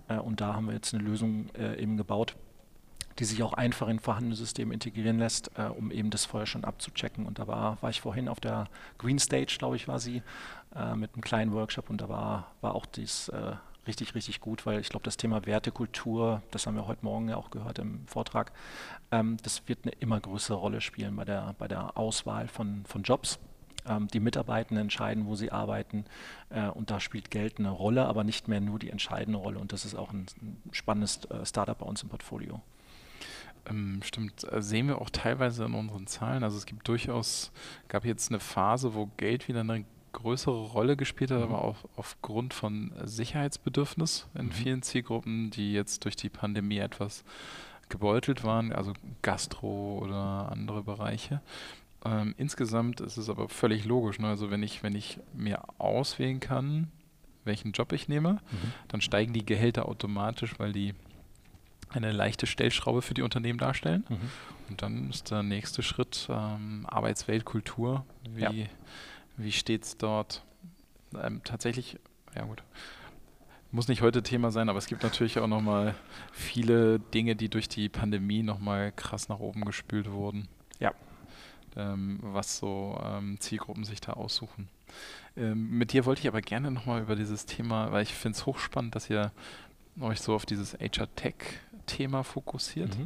Äh, 0.09 0.19
und 0.19 0.41
da 0.41 0.55
haben 0.55 0.67
wir 0.67 0.75
jetzt 0.75 0.95
eine 0.95 1.03
Lösung 1.03 1.49
äh, 1.55 1.81
eben 1.81 1.97
gebaut, 1.97 2.37
die 3.21 3.27
sich 3.27 3.43
auch 3.43 3.53
einfach 3.53 3.89
in 3.89 4.01
vorhandene 4.01 4.35
Systeme 4.35 4.73
integrieren 4.73 5.19
lässt, 5.19 5.51
äh, 5.57 5.65
um 5.65 5.91
eben 5.91 6.11
das 6.11 6.25
vorher 6.25 6.47
schon 6.47 6.65
abzuchecken. 6.65 7.27
Und 7.27 7.39
da 7.39 7.47
war, 7.47 7.77
war 7.83 7.91
ich 7.91 8.01
vorhin 8.01 8.29
auf 8.29 8.41
der 8.41 8.69
Green 8.99 9.19
Stage, 9.19 9.57
glaube 9.59 9.77
ich, 9.77 9.87
war 9.87 10.01
sie, 10.01 10.23
äh, 10.75 10.95
mit 10.95 11.13
einem 11.15 11.23
kleinen 11.23 11.53
Workshop 11.53 11.91
und 11.91 12.01
da 12.01 12.09
war, 12.09 12.53
war 12.63 12.75
auch 12.75 12.87
dies 12.87 13.29
äh, 13.29 13.53
richtig, 13.87 14.15
richtig 14.15 14.41
gut, 14.41 14.65
weil 14.65 14.81
ich 14.81 14.89
glaube, 14.89 15.05
das 15.05 15.17
Thema 15.17 15.45
Wertekultur, 15.45 16.43
das 16.51 16.67
haben 16.67 16.77
wir 16.77 16.87
heute 16.87 17.05
Morgen 17.05 17.29
ja 17.29 17.37
auch 17.37 17.51
gehört 17.51 17.79
im 17.79 18.07
Vortrag, 18.07 18.53
ähm, 19.11 19.37
das 19.43 19.69
wird 19.69 19.81
eine 19.83 19.93
immer 20.01 20.19
größere 20.19 20.57
Rolle 20.57 20.81
spielen 20.81 21.15
bei 21.17 21.25
der, 21.25 21.55
bei 21.59 21.69
der 21.69 21.99
Auswahl 21.99 22.49
von, 22.49 22.85
von 22.87 23.03
Jobs 23.03 23.39
ähm, 23.87 24.09
die 24.09 24.21
Mitarbeitenden 24.21 24.85
entscheiden, 24.85 25.27
wo 25.27 25.35
sie 25.35 25.53
arbeiten. 25.53 26.05
Äh, 26.49 26.69
und 26.69 26.91
da 26.91 27.01
spielt 27.01 27.31
Geld 27.31 27.59
eine 27.59 27.71
Rolle, 27.71 28.07
aber 28.07 28.25
nicht 28.25 28.49
mehr 28.49 28.61
nur 28.61 28.79
die 28.79 28.91
entscheidende 28.91 29.39
Rolle. 29.39 29.59
Und 29.59 29.73
das 29.73 29.85
ist 29.85 29.95
auch 29.95 30.13
ein, 30.13 30.27
spannendes 30.73 31.25
äh, 31.27 31.45
Startup 31.45 31.77
bei 31.77 31.87
uns 31.87 32.03
im 32.03 32.09
Portfolio. 32.09 32.61
Ähm, 33.71 34.01
stimmt, 34.05 34.51
äh, 34.53 34.61
sehen 34.61 34.89
wir 34.89 35.01
auch 35.01 35.11
teilweise 35.11 35.65
in 35.65 35.75
unseren 35.75 36.07
Zahlen. 36.07 36.43
Also 36.43 36.57
es 36.57 36.67
gibt 36.67 36.87
durchaus, 36.89 37.53
gab 37.89 38.05
jetzt 38.05 38.31
eine 38.31 38.41
Phase, 38.41 38.95
wo 38.95 39.09
Geld 39.17 39.49
wieder 39.49 39.61
eine 39.61 39.85
größere 40.13 40.67
Rolle 40.67 40.97
gespielt 40.97 41.31
hat, 41.31 41.39
mhm. 41.39 41.45
aber 41.45 41.65
auch 41.65 41.77
aufgrund 41.97 42.53
von 42.55 42.93
Sicherheitsbedürfnis 43.03 44.29
in 44.35 44.47
mhm. 44.47 44.53
vielen 44.53 44.83
Zielgruppen, 44.83 45.51
die 45.51 45.73
jetzt 45.73 46.05
durch 46.05 46.17
die 46.17 46.29
Pandemie 46.29 46.79
etwas 46.79 47.25
gebeutelt 47.89 48.45
waren, 48.45 48.73
also 48.73 48.93
Gastro 49.23 49.99
oder 50.03 50.51
andere 50.51 50.83
Bereiche. 50.83 51.41
Ähm, 52.05 52.35
insgesamt 52.39 53.01
ist 53.01 53.17
es 53.17 53.29
aber 53.29 53.49
völlig 53.49 53.85
logisch. 53.85 54.19
Ne? 54.19 54.29
Also 54.29 54.51
wenn 54.51 54.63
ich, 54.63 54.83
wenn 54.83 54.95
ich 54.95 55.19
mir 55.35 55.63
auswählen 55.79 56.41
kann, 56.41 56.89
welchen 57.45 57.73
Job 57.73 57.93
ich 57.93 58.09
nehme, 58.09 58.35
mhm. 58.35 58.73
dann 58.89 59.01
steigen 59.01 59.33
die 59.33 59.45
Gehälter 59.45 59.87
automatisch, 59.89 60.59
weil 60.59 60.73
die 60.73 60.95
eine 61.93 62.13
leichte 62.13 62.47
Stellschraube 62.47 63.03
für 63.03 63.15
die 63.15 63.23
Unternehmen 63.23 63.59
darstellen. 63.59 64.05
Mhm. 64.09 64.31
Und 64.69 64.83
dann 64.83 65.11
ist 65.11 65.31
der 65.31 65.43
nächste 65.43 65.83
Schritt 65.83 66.29
ähm, 66.31 66.87
Arbeitswelt, 66.89 67.45
Kultur. 67.45 68.05
Wie, 68.29 68.43
ja. 68.43 68.53
wie 69.37 69.53
steht 69.53 69.85
es 69.85 69.97
dort 69.97 70.45
ähm, 71.21 71.43
tatsächlich, 71.45 71.99
ja 72.35 72.45
gut, 72.45 72.63
muss 73.73 73.89
nicht 73.89 74.03
heute 74.03 74.23
Thema 74.23 74.51
sein, 74.51 74.69
aber 74.69 74.79
es 74.79 74.87
gibt 74.87 75.03
natürlich 75.03 75.39
auch 75.39 75.47
nochmal 75.47 75.95
viele 76.33 76.99
Dinge, 76.99 77.37
die 77.37 77.49
durch 77.49 77.69
die 77.69 77.89
Pandemie 77.89 78.43
nochmal 78.43 78.93
krass 78.93 79.29
nach 79.29 79.39
oben 79.39 79.65
gespült 79.65 80.11
wurden. 80.11 80.49
Ja. 80.81 80.93
Ähm, 81.77 82.19
was 82.23 82.59
so 82.59 83.01
ähm, 83.05 83.39
Zielgruppen 83.39 83.85
sich 83.85 84.01
da 84.01 84.15
aussuchen. 84.15 84.69
Ähm, 85.37 85.71
mit 85.71 85.93
dir 85.93 86.05
wollte 86.05 86.21
ich 86.21 86.29
aber 86.29 86.41
gerne 86.41 86.73
nochmal 86.73 87.03
über 87.03 87.15
dieses 87.15 87.47
Thema, 87.47 87.93
weil 87.93 88.03
ich 88.03 88.15
finde 88.15 88.37
es 88.37 88.47
hochspannend, 88.47 88.95
dass 88.97 89.09
ihr 89.09 89.31
euch 90.01 90.21
so 90.21 90.35
auf 90.35 90.47
dieses 90.47 90.75
HR-Tech-Thema 90.75 92.23
fokussiert. 92.23 92.97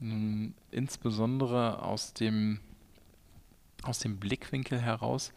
Mhm. 0.00 0.54
Insbesondere 0.70 1.82
aus 1.82 2.12
dem, 2.12 2.60
aus 3.82 3.98
dem 3.98 4.18
Blickwinkel 4.18 4.80
heraus. 4.80 5.32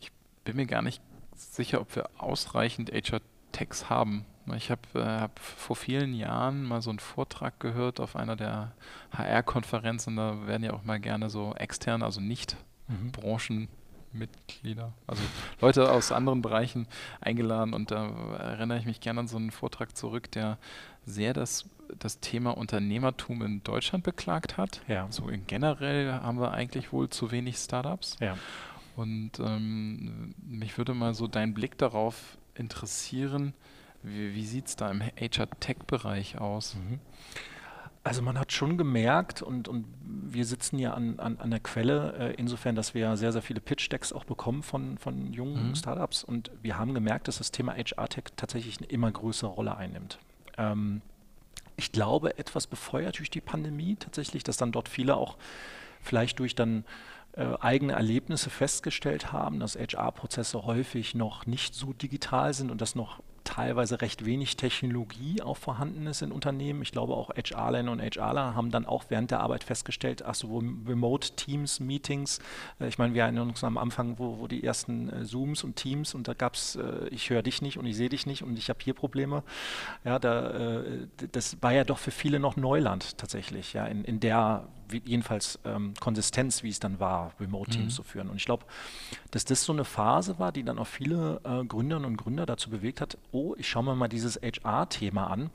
Ich 0.00 0.10
bin 0.44 0.56
mir 0.56 0.66
gar 0.66 0.82
nicht 0.82 1.02
sicher, 1.34 1.80
ob 1.80 1.94
wir 1.96 2.08
ausreichend 2.18 2.90
HR-Techs 2.90 3.90
haben. 3.90 4.24
Ich 4.56 4.70
habe 4.70 4.82
äh, 4.94 5.20
hab 5.20 5.38
vor 5.38 5.76
vielen 5.76 6.14
Jahren 6.14 6.64
mal 6.64 6.82
so 6.82 6.90
einen 6.90 6.98
Vortrag 6.98 7.60
gehört 7.60 7.98
auf 7.98 8.14
einer 8.14 8.36
der 8.36 8.72
HR-Konferenzen. 9.12 10.16
Da 10.16 10.46
werden 10.46 10.62
ja 10.62 10.74
auch 10.74 10.84
mal 10.84 11.00
gerne 11.00 11.30
so 11.30 11.54
externe, 11.54 12.04
also 12.04 12.20
nicht 12.20 12.56
mhm. 12.88 13.12
Branchen 13.12 13.68
Mitglieder, 14.14 14.92
also 15.06 15.22
Leute 15.60 15.90
aus 15.90 16.12
anderen 16.12 16.40
Bereichen 16.40 16.86
eingeladen 17.20 17.74
und 17.74 17.90
da 17.90 18.06
erinnere 18.38 18.78
ich 18.78 18.86
mich 18.86 19.00
gerne 19.00 19.20
an 19.20 19.28
so 19.28 19.36
einen 19.36 19.50
Vortrag 19.50 19.96
zurück, 19.96 20.30
der 20.30 20.58
sehr 21.04 21.34
das, 21.34 21.68
das 21.98 22.20
Thema 22.20 22.56
Unternehmertum 22.56 23.42
in 23.42 23.62
Deutschland 23.62 24.04
beklagt 24.04 24.56
hat. 24.56 24.80
Ja. 24.88 25.06
So 25.10 25.28
in 25.28 25.46
generell 25.46 26.12
haben 26.12 26.40
wir 26.40 26.52
eigentlich 26.52 26.92
wohl 26.92 27.08
zu 27.10 27.30
wenig 27.30 27.56
Startups. 27.56 28.16
Ja. 28.20 28.38
Und 28.96 29.32
ähm, 29.40 30.34
mich 30.46 30.78
würde 30.78 30.94
mal 30.94 31.14
so 31.14 31.26
dein 31.26 31.52
Blick 31.52 31.76
darauf 31.78 32.38
interessieren, 32.54 33.52
wie, 34.02 34.34
wie 34.34 34.46
sieht 34.46 34.68
es 34.68 34.76
da 34.76 34.90
im 34.90 35.02
HR-Tech-Bereich 35.02 36.38
aus? 36.38 36.76
Mhm. 36.76 37.00
Also 38.04 38.20
man 38.20 38.38
hat 38.38 38.52
schon 38.52 38.76
gemerkt 38.76 39.40
und, 39.40 39.66
und 39.66 39.86
wir 40.02 40.44
sitzen 40.44 40.78
ja 40.78 40.92
an, 40.92 41.18
an, 41.18 41.38
an 41.38 41.50
der 41.50 41.60
Quelle, 41.60 42.14
äh, 42.18 42.34
insofern, 42.34 42.76
dass 42.76 42.92
wir 42.92 43.16
sehr, 43.16 43.32
sehr 43.32 43.40
viele 43.40 43.60
Pitch-Decks 43.60 44.12
auch 44.12 44.24
bekommen 44.24 44.62
von, 44.62 44.98
von 44.98 45.32
jungen 45.32 45.68
mhm. 45.68 45.74
Startups 45.74 46.22
und 46.22 46.50
wir 46.60 46.76
haben 46.76 46.92
gemerkt, 46.92 47.28
dass 47.28 47.38
das 47.38 47.50
Thema 47.50 47.74
HR-Tech 47.74 48.24
tatsächlich 48.36 48.78
eine 48.78 48.88
immer 48.88 49.10
größere 49.10 49.50
Rolle 49.50 49.76
einnimmt. 49.78 50.18
Ähm, 50.58 51.00
ich 51.76 51.92
glaube, 51.92 52.38
etwas 52.38 52.66
befeuert 52.66 53.18
durch 53.18 53.30
die 53.30 53.40
Pandemie 53.40 53.96
tatsächlich, 53.96 54.44
dass 54.44 54.58
dann 54.58 54.70
dort 54.70 54.90
viele 54.90 55.16
auch 55.16 55.38
vielleicht 56.02 56.38
durch 56.40 56.54
dann 56.54 56.84
äh, 57.32 57.54
eigene 57.58 57.94
Erlebnisse 57.94 58.50
festgestellt 58.50 59.32
haben, 59.32 59.60
dass 59.60 59.76
HR-Prozesse 59.76 60.66
häufig 60.66 61.14
noch 61.14 61.46
nicht 61.46 61.74
so 61.74 61.94
digital 61.94 62.52
sind 62.52 62.70
und 62.70 62.82
dass 62.82 62.94
noch 62.94 63.22
teilweise 63.44 64.00
recht 64.00 64.24
wenig 64.24 64.56
Technologie 64.56 65.42
auch 65.42 65.56
vorhanden 65.56 66.06
ist 66.06 66.22
in 66.22 66.32
Unternehmen. 66.32 66.82
Ich 66.82 66.92
glaube 66.92 67.14
auch 67.14 67.30
HRler 67.30 67.90
und 67.90 68.00
HRler 68.00 68.54
haben 68.54 68.70
dann 68.70 68.86
auch 68.86 69.04
während 69.08 69.30
der 69.30 69.40
Arbeit 69.40 69.64
festgestellt, 69.64 70.24
ach 70.24 70.34
so, 70.34 70.58
Remote 70.58 71.36
Teams, 71.36 71.80
Meetings. 71.80 72.40
Äh, 72.80 72.88
ich 72.88 72.98
meine, 72.98 73.14
wir 73.14 73.22
erinnern 73.22 73.48
uns 73.48 73.62
am 73.62 73.78
Anfang, 73.78 74.18
wo, 74.18 74.38
wo 74.38 74.46
die 74.48 74.64
ersten 74.64 75.10
äh, 75.10 75.24
Zooms 75.24 75.64
und 75.64 75.76
Teams 75.76 76.14
und 76.14 76.26
da 76.28 76.34
gab 76.34 76.54
es, 76.54 76.76
äh, 76.76 77.08
ich 77.10 77.30
höre 77.30 77.42
dich 77.42 77.62
nicht 77.62 77.78
und 77.78 77.86
ich 77.86 77.96
sehe 77.96 78.08
dich 78.08 78.26
nicht 78.26 78.42
und 78.42 78.58
ich 78.58 78.68
habe 78.68 78.78
hier 78.82 78.94
Probleme. 78.94 79.42
Ja, 80.04 80.18
da, 80.18 80.82
das 81.32 81.62
war 81.62 81.72
ja 81.72 81.84
doch 81.84 81.98
für 81.98 82.10
viele 82.10 82.38
noch 82.38 82.56
Neuland 82.56 83.18
tatsächlich, 83.18 83.72
ja, 83.72 83.86
in, 83.86 84.04
in 84.04 84.20
der 84.20 84.66
jedenfalls 85.04 85.58
ähm, 85.64 85.94
Konsistenz, 86.00 86.62
wie 86.62 86.68
es 86.68 86.80
dann 86.80 87.00
war, 87.00 87.32
Remote-Teams 87.40 87.84
mhm. 87.92 87.96
zu 87.96 88.02
führen. 88.02 88.28
Und 88.28 88.36
ich 88.36 88.44
glaube, 88.44 88.64
dass 89.30 89.44
das 89.44 89.64
so 89.64 89.72
eine 89.72 89.84
Phase 89.84 90.38
war, 90.38 90.52
die 90.52 90.64
dann 90.64 90.78
auch 90.78 90.86
viele 90.86 91.40
äh, 91.44 91.64
Gründerinnen 91.64 92.10
und 92.10 92.16
Gründer 92.16 92.46
dazu 92.46 92.70
bewegt 92.70 93.00
hat, 93.00 93.18
oh, 93.32 93.54
ich 93.58 93.68
schaue 93.68 93.84
mir 93.84 93.94
mal 93.94 94.08
dieses 94.08 94.36
HR-Thema 94.36 95.28
an, 95.28 95.50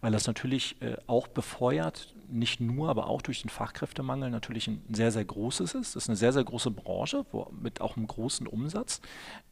weil 0.00 0.12
das 0.12 0.26
natürlich 0.26 0.80
äh, 0.80 0.96
auch 1.06 1.28
befeuert, 1.28 2.14
nicht 2.32 2.60
nur, 2.60 2.88
aber 2.88 3.06
auch 3.08 3.22
durch 3.22 3.42
den 3.42 3.50
Fachkräftemangel 3.50 4.30
natürlich 4.30 4.68
ein 4.68 4.82
sehr, 4.90 5.10
sehr 5.10 5.24
großes 5.24 5.74
ist. 5.74 5.96
Das 5.96 6.04
ist 6.04 6.08
eine 6.08 6.16
sehr, 6.16 6.32
sehr 6.32 6.44
große 6.44 6.70
Branche 6.70 7.26
wo, 7.32 7.50
mit 7.60 7.80
auch 7.80 7.96
einem 7.96 8.06
großen 8.06 8.46
Umsatz, 8.46 9.00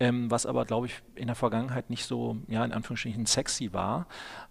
ähm, 0.01 0.31
was 0.31 0.47
aber, 0.47 0.65
glaube 0.65 0.87
ich, 0.87 1.03
in 1.15 1.27
der 1.27 1.37
Vergangenheit 1.37 1.91
nicht 1.91 2.05
so, 2.05 2.37
ja, 2.49 2.65
in 2.65 2.73
Anführungsstrichen 2.73 3.27
sexy 3.27 3.73
war. 3.73 4.07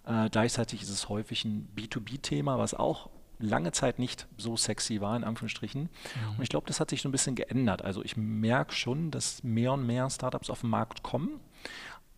Äh, 0.06 0.28
gleichzeitig 0.30 0.82
ist 0.82 0.90
es 0.90 1.08
häufig 1.08 1.44
ein 1.44 1.68
B2B-Thema, 1.76 2.58
was 2.58 2.74
auch 2.74 3.08
lange 3.38 3.72
Zeit 3.72 3.98
nicht 3.98 4.26
so 4.36 4.56
sexy 4.56 5.00
war, 5.00 5.16
in 5.16 5.24
Anführungsstrichen. 5.24 5.82
Mhm. 5.82 6.36
Und 6.36 6.42
ich 6.42 6.48
glaube, 6.48 6.66
das 6.66 6.80
hat 6.80 6.90
sich 6.90 7.02
so 7.02 7.08
ein 7.08 7.12
bisschen 7.12 7.34
geändert. 7.34 7.82
Also 7.82 8.02
ich 8.02 8.16
merke 8.16 8.74
schon, 8.74 9.10
dass 9.10 9.42
mehr 9.42 9.72
und 9.72 9.86
mehr 9.86 10.10
Startups 10.10 10.50
auf 10.50 10.60
den 10.62 10.70
Markt 10.70 11.02
kommen, 11.02 11.40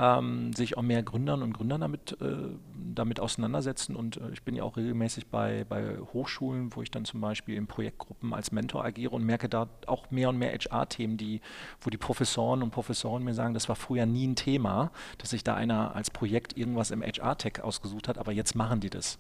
ähm, 0.00 0.54
sich 0.54 0.78
auch 0.78 0.82
mehr 0.82 1.02
Gründern 1.02 1.42
und 1.42 1.52
Gründern 1.52 1.82
damit, 1.82 2.16
äh, 2.22 2.36
damit 2.74 3.20
auseinandersetzen. 3.20 3.94
Und 3.94 4.16
äh, 4.16 4.30
ich 4.32 4.42
bin 4.42 4.56
ja 4.56 4.62
auch 4.62 4.78
regelmäßig 4.78 5.26
bei, 5.26 5.66
bei 5.68 5.98
Hochschulen, 6.14 6.74
wo 6.74 6.80
ich 6.80 6.90
dann 6.90 7.04
zum 7.04 7.20
Beispiel 7.20 7.54
in 7.54 7.66
Projektgruppen 7.66 8.32
als 8.32 8.50
Mentor 8.50 8.82
agiere 8.82 9.14
und 9.14 9.24
merke 9.24 9.50
da 9.50 9.68
auch 9.86 10.10
mehr 10.10 10.30
und 10.30 10.38
mehr 10.38 10.52
HR-Themen, 10.52 11.18
die, 11.18 11.42
wo 11.82 11.90
die 11.90 11.98
Professoren 11.98 12.62
und 12.62 12.70
Professoren 12.70 13.22
mir 13.22 13.34
sagen, 13.34 13.52
das 13.52 13.68
war 13.68 13.76
früher 13.76 14.06
nie 14.06 14.26
ein 14.26 14.36
Thema, 14.36 14.90
dass 15.18 15.30
sich 15.30 15.44
da 15.44 15.54
einer 15.54 15.94
als 15.94 16.10
Projekt 16.10 16.56
irgendwas 16.56 16.90
im 16.90 17.02
HR-Tech 17.02 17.62
ausgesucht 17.62 18.08
hat, 18.08 18.16
aber 18.16 18.32
jetzt 18.32 18.54
machen 18.54 18.80
die 18.80 18.90
das. 18.90 19.18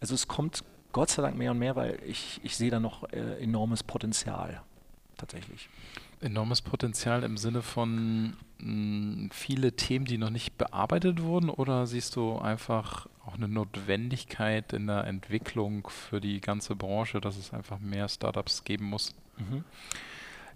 Also 0.00 0.14
es 0.14 0.26
kommt 0.26 0.64
Gott 0.94 1.10
sei 1.10 1.22
Dank 1.22 1.36
mehr 1.36 1.50
und 1.50 1.58
mehr, 1.58 1.74
weil 1.74 1.98
ich, 2.06 2.40
ich 2.44 2.56
sehe 2.56 2.70
da 2.70 2.78
noch 2.78 3.02
äh, 3.12 3.42
enormes 3.42 3.82
Potenzial 3.82 4.62
tatsächlich. 5.18 5.68
Enormes 6.20 6.62
Potenzial 6.62 7.24
im 7.24 7.36
Sinne 7.36 7.62
von 7.62 8.36
mh, 8.58 8.60
hm, 8.60 9.30
viele 9.32 9.72
Themen, 9.72 10.04
die 10.04 10.18
noch 10.18 10.30
nicht 10.30 10.56
bearbeitet 10.56 11.20
wurden 11.20 11.50
oder 11.50 11.88
siehst 11.88 12.14
du 12.14 12.38
einfach 12.38 13.08
auch 13.26 13.34
eine 13.34 13.48
Notwendigkeit 13.48 14.72
in 14.72 14.86
der 14.86 15.04
Entwicklung 15.04 15.88
für 15.88 16.20
die 16.20 16.40
ganze 16.40 16.76
Branche, 16.76 17.20
dass 17.20 17.36
es 17.36 17.52
einfach 17.52 17.80
mehr 17.80 18.08
Startups 18.08 18.62
geben 18.62 18.84
muss? 18.84 19.14
Mhm. 19.36 19.64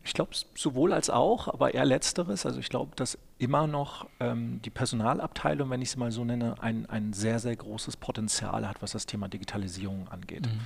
Ich 0.04 0.14
glaube 0.14 0.30
sowohl 0.54 0.92
als 0.92 1.10
auch, 1.10 1.48
aber 1.48 1.74
eher 1.74 1.84
letzteres. 1.84 2.46
Also 2.46 2.60
ich 2.60 2.68
glaube, 2.70 2.96
dass 2.96 3.18
immer 3.38 3.66
noch 3.66 4.06
ähm, 4.20 4.60
die 4.62 4.70
Personalabteilung, 4.70 5.70
wenn 5.70 5.82
ich 5.82 5.90
sie 5.90 5.98
mal 5.98 6.10
so 6.10 6.24
nenne, 6.24 6.54
ein, 6.60 6.86
ein 6.86 7.12
sehr, 7.12 7.38
sehr 7.38 7.54
großes 7.54 7.96
Potenzial 7.96 8.66
hat, 8.66 8.82
was 8.82 8.92
das 8.92 9.06
Thema 9.06 9.28
Digitalisierung 9.28 10.08
angeht. 10.08 10.46
Mhm. 10.46 10.60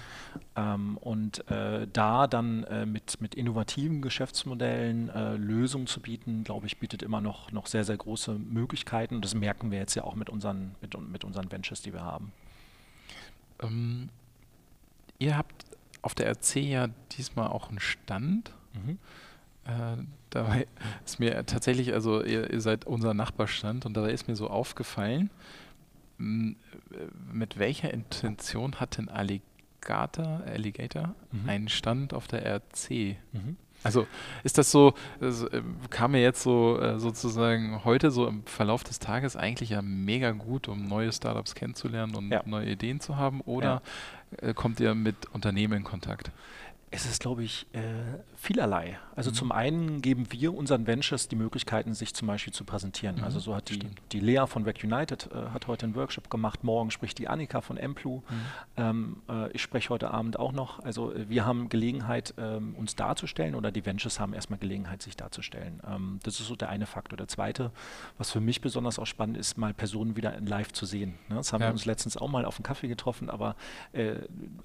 Ähm, 0.57 0.97
und 0.99 1.51
äh, 1.51 1.87
da 1.93 2.27
dann 2.27 2.65
äh, 2.65 2.87
mit, 2.87 3.21
mit 3.21 3.35
innovativen 3.35 4.01
Geschäftsmodellen 4.01 5.11
äh, 5.11 5.35
Lösungen 5.35 5.87
zu 5.87 6.01
bieten, 6.01 6.45
glaube 6.45 6.67
ich, 6.67 6.79
bietet 6.79 7.03
immer 7.03 7.21
noch, 7.21 7.53
noch 7.53 7.67
sehr, 7.67 7.85
sehr 7.85 7.97
große 7.97 8.33
Möglichkeiten. 8.33 9.17
Und 9.17 9.25
das 9.25 9.35
merken 9.35 9.71
wir 9.71 9.79
jetzt 9.79 9.95
ja 9.95 10.05
auch 10.05 10.15
mit 10.15 10.31
unseren, 10.31 10.75
mit, 10.81 10.99
mit 11.11 11.25
unseren 11.25 11.51
Ventures, 11.51 11.83
die 11.83 11.93
wir 11.93 12.03
haben. 12.03 12.33
Ähm, 13.61 14.09
ihr 15.19 15.37
habt 15.37 15.65
auf 16.03 16.15
der 16.15 16.31
RC 16.31 16.57
ja 16.57 16.89
diesmal 17.17 17.49
auch 17.49 17.69
einen 17.69 17.81
Stand. 17.81 18.53
Mhm. 18.75 18.99
Äh, 19.65 20.03
dabei 20.31 20.67
ist 21.05 21.21
mir 21.21 21.45
tatsächlich, 21.47 21.93
also 21.93 22.23
ihr, 22.23 22.51
ihr, 22.51 22.61
seid 22.61 22.85
unser 22.85 23.15
Nachbarstand 23.15 23.87
und 23.87 23.97
dabei 23.97 24.13
ist 24.13 24.29
mir 24.29 24.37
so 24.37 24.49
aufgefallen, 24.49 25.31
mit 26.19 27.59
welcher 27.59 27.93
Intention 27.93 28.81
hat 28.81 28.99
denn 28.99 29.09
Alligator, 29.09 30.43
Alligator 30.47 31.15
mhm. 31.33 31.49
einen 31.49 31.69
Stand 31.69 32.15
auf 32.15 32.29
der 32.29 32.45
RC? 32.47 33.17
Mhm. 33.33 33.57
Also 33.85 34.07
ist 34.45 34.59
das 34.59 34.71
so, 34.71 34.95
das 35.19 35.43
äh, 35.43 35.61
kam 35.91 36.13
mir 36.13 36.23
jetzt 36.23 36.43
so 36.43 36.79
äh, 36.79 37.01
sozusagen 37.01 37.85
heute 37.85 38.13
so 38.13 38.29
im 38.29 38.45
Verlauf 38.47 38.85
des 38.85 39.01
Tages 39.01 39.37
eigentlich 39.37 39.71
ja 39.71 39.83
mega 39.83 40.31
gut, 40.31 40.69
um 40.69 40.87
neue 40.87 41.13
Startups 41.13 41.57
kennenzulernen 41.57 42.15
und 42.15 42.31
ja. 42.31 42.43
neue 42.47 42.71
Ideen 42.71 43.01
zu 43.01 43.17
haben 43.17 43.41
oder 43.41 43.83
ja. 44.41 44.53
kommt 44.53 44.79
ihr 44.79 44.95
mit 44.95 45.27
Unternehmen 45.33 45.79
in 45.79 45.85
Kontakt? 45.85 46.31
Es 46.95 47.07
ist, 47.07 47.23
glaube 47.23 47.43
ich, 47.43 47.67
äh, 47.73 47.81
vielerlei. 48.37 48.99
Also 49.17 49.31
mhm. 49.31 49.35
zum 49.35 49.53
einen 49.53 50.03
geben 50.03 50.27
wir 50.31 50.55
unseren 50.55 50.87
Ventures 50.87 51.27
die 51.27 51.37
Möglichkeiten, 51.37 51.95
sich 51.95 52.13
zum 52.13 52.29
Beispiel 52.29 52.53
zu 52.53 52.65
präsentieren. 52.65 53.17
Mhm. 53.17 53.25
Also 53.25 53.41
so 53.41 53.57
hat 53.57 53.71
die, 53.71 53.81
die 54.13 54.21
Lea 54.21 54.45
von 54.47 54.65
Rec 54.65 54.85
United 54.85 55.31
äh, 55.33 55.51
hat 55.55 55.69
heute 55.69 55.87
einen 55.87 55.95
Workshop 55.95 56.29
gemacht. 56.29 56.65
Morgen 56.65 56.91
spricht 56.91 57.19
die 57.19 57.29
Annika 57.29 57.63
von 57.63 57.79
Emplu. 57.79 58.17
Mhm. 58.17 58.23
Ähm, 58.77 59.17
äh, 59.27 59.51
ich 59.53 59.63
spreche 59.63 59.89
heute 59.89 60.11
Abend 60.11 60.39
auch 60.39 60.53
noch. 60.53 60.81
Also 60.81 61.15
äh, 61.15 61.31
wir 61.31 61.47
haben 61.47 61.71
Gelegenheit, 61.71 62.35
ähm, 62.37 62.75
uns 62.75 62.95
darzustellen 62.95 63.55
oder 63.55 63.73
die 63.73 63.87
Ventures 63.87 64.21
haben 64.21 64.35
erstmal 64.35 64.59
Gelegenheit, 64.59 65.01
sich 65.01 65.17
darzustellen. 65.17 65.81
Ähm, 65.89 66.21
das 66.25 66.41
ist 66.41 66.47
so 66.47 66.57
der 66.57 66.69
eine 66.69 66.85
Faktor. 66.85 67.17
Der 67.17 67.29
zweite, 67.29 67.71
was 68.19 68.31
für 68.31 68.41
mich 68.41 68.61
besonders 68.61 68.99
auch 68.99 69.07
spannend 69.07 69.39
ist, 69.39 69.57
mal 69.57 69.73
Personen 69.73 70.15
wieder 70.17 70.37
in 70.37 70.45
live 70.45 70.73
zu 70.73 70.85
sehen. 70.85 71.15
Ne? 71.31 71.37
Das 71.37 71.55
haben 71.55 71.63
ja. 71.63 71.69
wir 71.69 71.73
uns 71.73 71.87
letztens 71.87 72.19
auch 72.19 72.29
mal 72.29 72.45
auf 72.45 72.57
einen 72.57 72.65
Kaffee 72.65 72.89
getroffen, 72.89 73.31
aber 73.31 73.57
äh, 73.93 74.17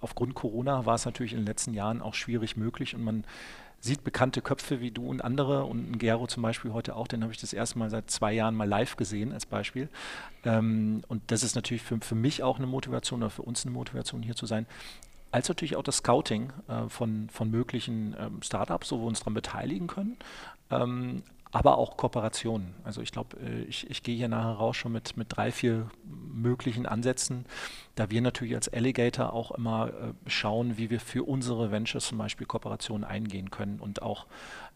aufgrund 0.01 0.35
Corona 0.35 0.85
war 0.85 0.95
es 0.95 1.05
natürlich 1.05 1.31
in 1.31 1.39
den 1.39 1.45
letzten 1.45 1.73
Jahren 1.73 2.01
auch 2.01 2.16
schwierig 2.17 2.57
möglich 2.57 2.95
und 2.95 3.03
man 3.03 3.23
sieht 3.79 4.03
bekannte 4.03 4.41
Köpfe 4.41 4.81
wie 4.81 4.91
du 4.91 5.07
und 5.07 5.23
andere 5.23 5.63
und 5.65 5.99
Gero 5.99 6.27
zum 6.27 6.43
Beispiel 6.43 6.73
heute 6.73 6.95
auch, 6.95 7.07
den 7.07 7.21
habe 7.21 7.31
ich 7.31 7.39
das 7.39 7.53
erste 7.53 7.77
Mal 7.77 7.89
seit 7.89 8.09
zwei 8.09 8.33
Jahren 8.33 8.55
mal 8.55 8.67
live 8.67 8.97
gesehen 8.97 9.31
als 9.31 9.45
Beispiel. 9.45 9.87
Ähm, 10.43 11.03
und 11.07 11.21
das 11.27 11.43
ist 11.43 11.55
natürlich 11.55 11.83
für, 11.83 11.99
für 11.99 12.15
mich 12.15 12.43
auch 12.43 12.57
eine 12.57 12.67
Motivation 12.67 13.21
oder 13.21 13.29
für 13.29 13.43
uns 13.43 13.65
eine 13.65 13.73
Motivation 13.73 14.23
hier 14.23 14.35
zu 14.35 14.45
sein. 14.45 14.65
Als 15.29 15.47
natürlich 15.49 15.75
auch 15.75 15.83
das 15.83 15.97
Scouting 15.97 16.51
äh, 16.67 16.89
von, 16.89 17.29
von 17.29 17.51
möglichen 17.51 18.15
ähm, 18.19 18.41
Startups, 18.41 18.91
wo 18.91 18.99
wir 18.99 19.05
uns 19.05 19.19
daran 19.19 19.35
beteiligen 19.35 19.87
können. 19.87 20.17
Ähm, 20.71 21.23
aber 21.57 21.79
auch 21.79 21.97
Kooperationen. 21.97 22.75
Also 22.83 23.01
ich 23.01 23.11
glaube, 23.11 23.35
äh, 23.37 23.63
ich, 23.63 23.89
ich 23.89 24.03
gehe 24.03 24.15
hier 24.15 24.27
nachher 24.27 24.51
raus 24.51 24.77
schon 24.77 24.91
mit, 24.91 25.17
mit 25.17 25.35
drei, 25.35 25.51
vier 25.51 25.89
möglichen 26.05 26.85
Ansätzen, 26.85 27.45
da 27.95 28.11
wir 28.11 28.21
natürlich 28.21 28.53
als 28.53 28.71
Alligator 28.71 29.33
auch 29.33 29.49
immer 29.49 29.87
äh, 29.87 30.29
schauen, 30.29 30.77
wie 30.77 30.91
wir 30.91 30.99
für 30.99 31.23
unsere 31.23 31.71
Ventures 31.71 32.09
zum 32.09 32.19
Beispiel 32.19 32.45
Kooperationen 32.45 33.03
eingehen 33.03 33.49
können 33.49 33.79
und 33.79 34.03
auch 34.03 34.27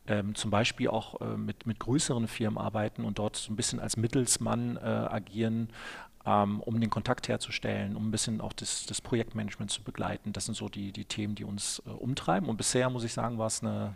ähm, 0.08 0.34
zum 0.34 0.50
Beispiel 0.50 0.88
auch 0.88 1.22
äh, 1.22 1.38
mit, 1.38 1.68
mit 1.68 1.78
größeren 1.78 2.28
Firmen 2.28 2.58
arbeiten 2.58 3.06
und 3.06 3.20
dort 3.20 3.36
so 3.36 3.54
ein 3.54 3.56
bisschen 3.56 3.80
als 3.80 3.96
Mittelsmann 3.96 4.78
äh, 4.78 4.80
agieren, 4.80 5.70
um 6.24 6.80
den 6.80 6.90
Kontakt 6.90 7.28
herzustellen, 7.28 7.96
um 7.96 8.08
ein 8.08 8.12
bisschen 8.12 8.42
auch 8.42 8.54
das, 8.54 8.86
das 8.86 9.02
Projektmanagement 9.02 9.72
zu 9.72 9.84
begleiten. 9.84 10.34
Das 10.34 10.46
sind 10.46 10.56
so 10.56 10.70
die, 10.70 10.92
die 10.92 11.06
Themen, 11.06 11.36
die 11.36 11.44
uns 11.44 11.82
äh, 11.86 11.90
umtreiben. 11.90 12.48
Und 12.48 12.58
bisher, 12.58 12.90
muss 12.90 13.04
ich 13.04 13.14
sagen, 13.14 13.38
war 13.38 13.48
es 13.48 13.62
ein 13.64 13.96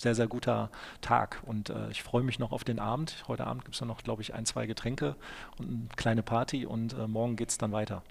sehr, 0.00 0.14
sehr 0.14 0.26
guter 0.26 0.70
Tag. 1.00 1.42
Und 1.46 1.70
äh, 1.70 1.90
ich 1.90 2.02
freue 2.02 2.22
mich 2.22 2.38
noch 2.38 2.52
auf 2.52 2.64
den 2.64 2.78
Abend. 2.78 3.24
Heute 3.28 3.46
Abend 3.46 3.64
gibt 3.64 3.74
es 3.74 3.80
noch, 3.82 4.02
glaube 4.02 4.22
ich, 4.22 4.34
ein, 4.34 4.46
zwei 4.46 4.66
Getränke 4.66 5.16
und 5.58 5.68
eine 5.68 5.88
kleine 5.96 6.22
Party 6.22 6.66
und 6.66 6.94
äh, 6.94 7.06
morgen 7.06 7.36
geht 7.36 7.50
es 7.50 7.58
dann 7.58 7.72
weiter. 7.72 8.02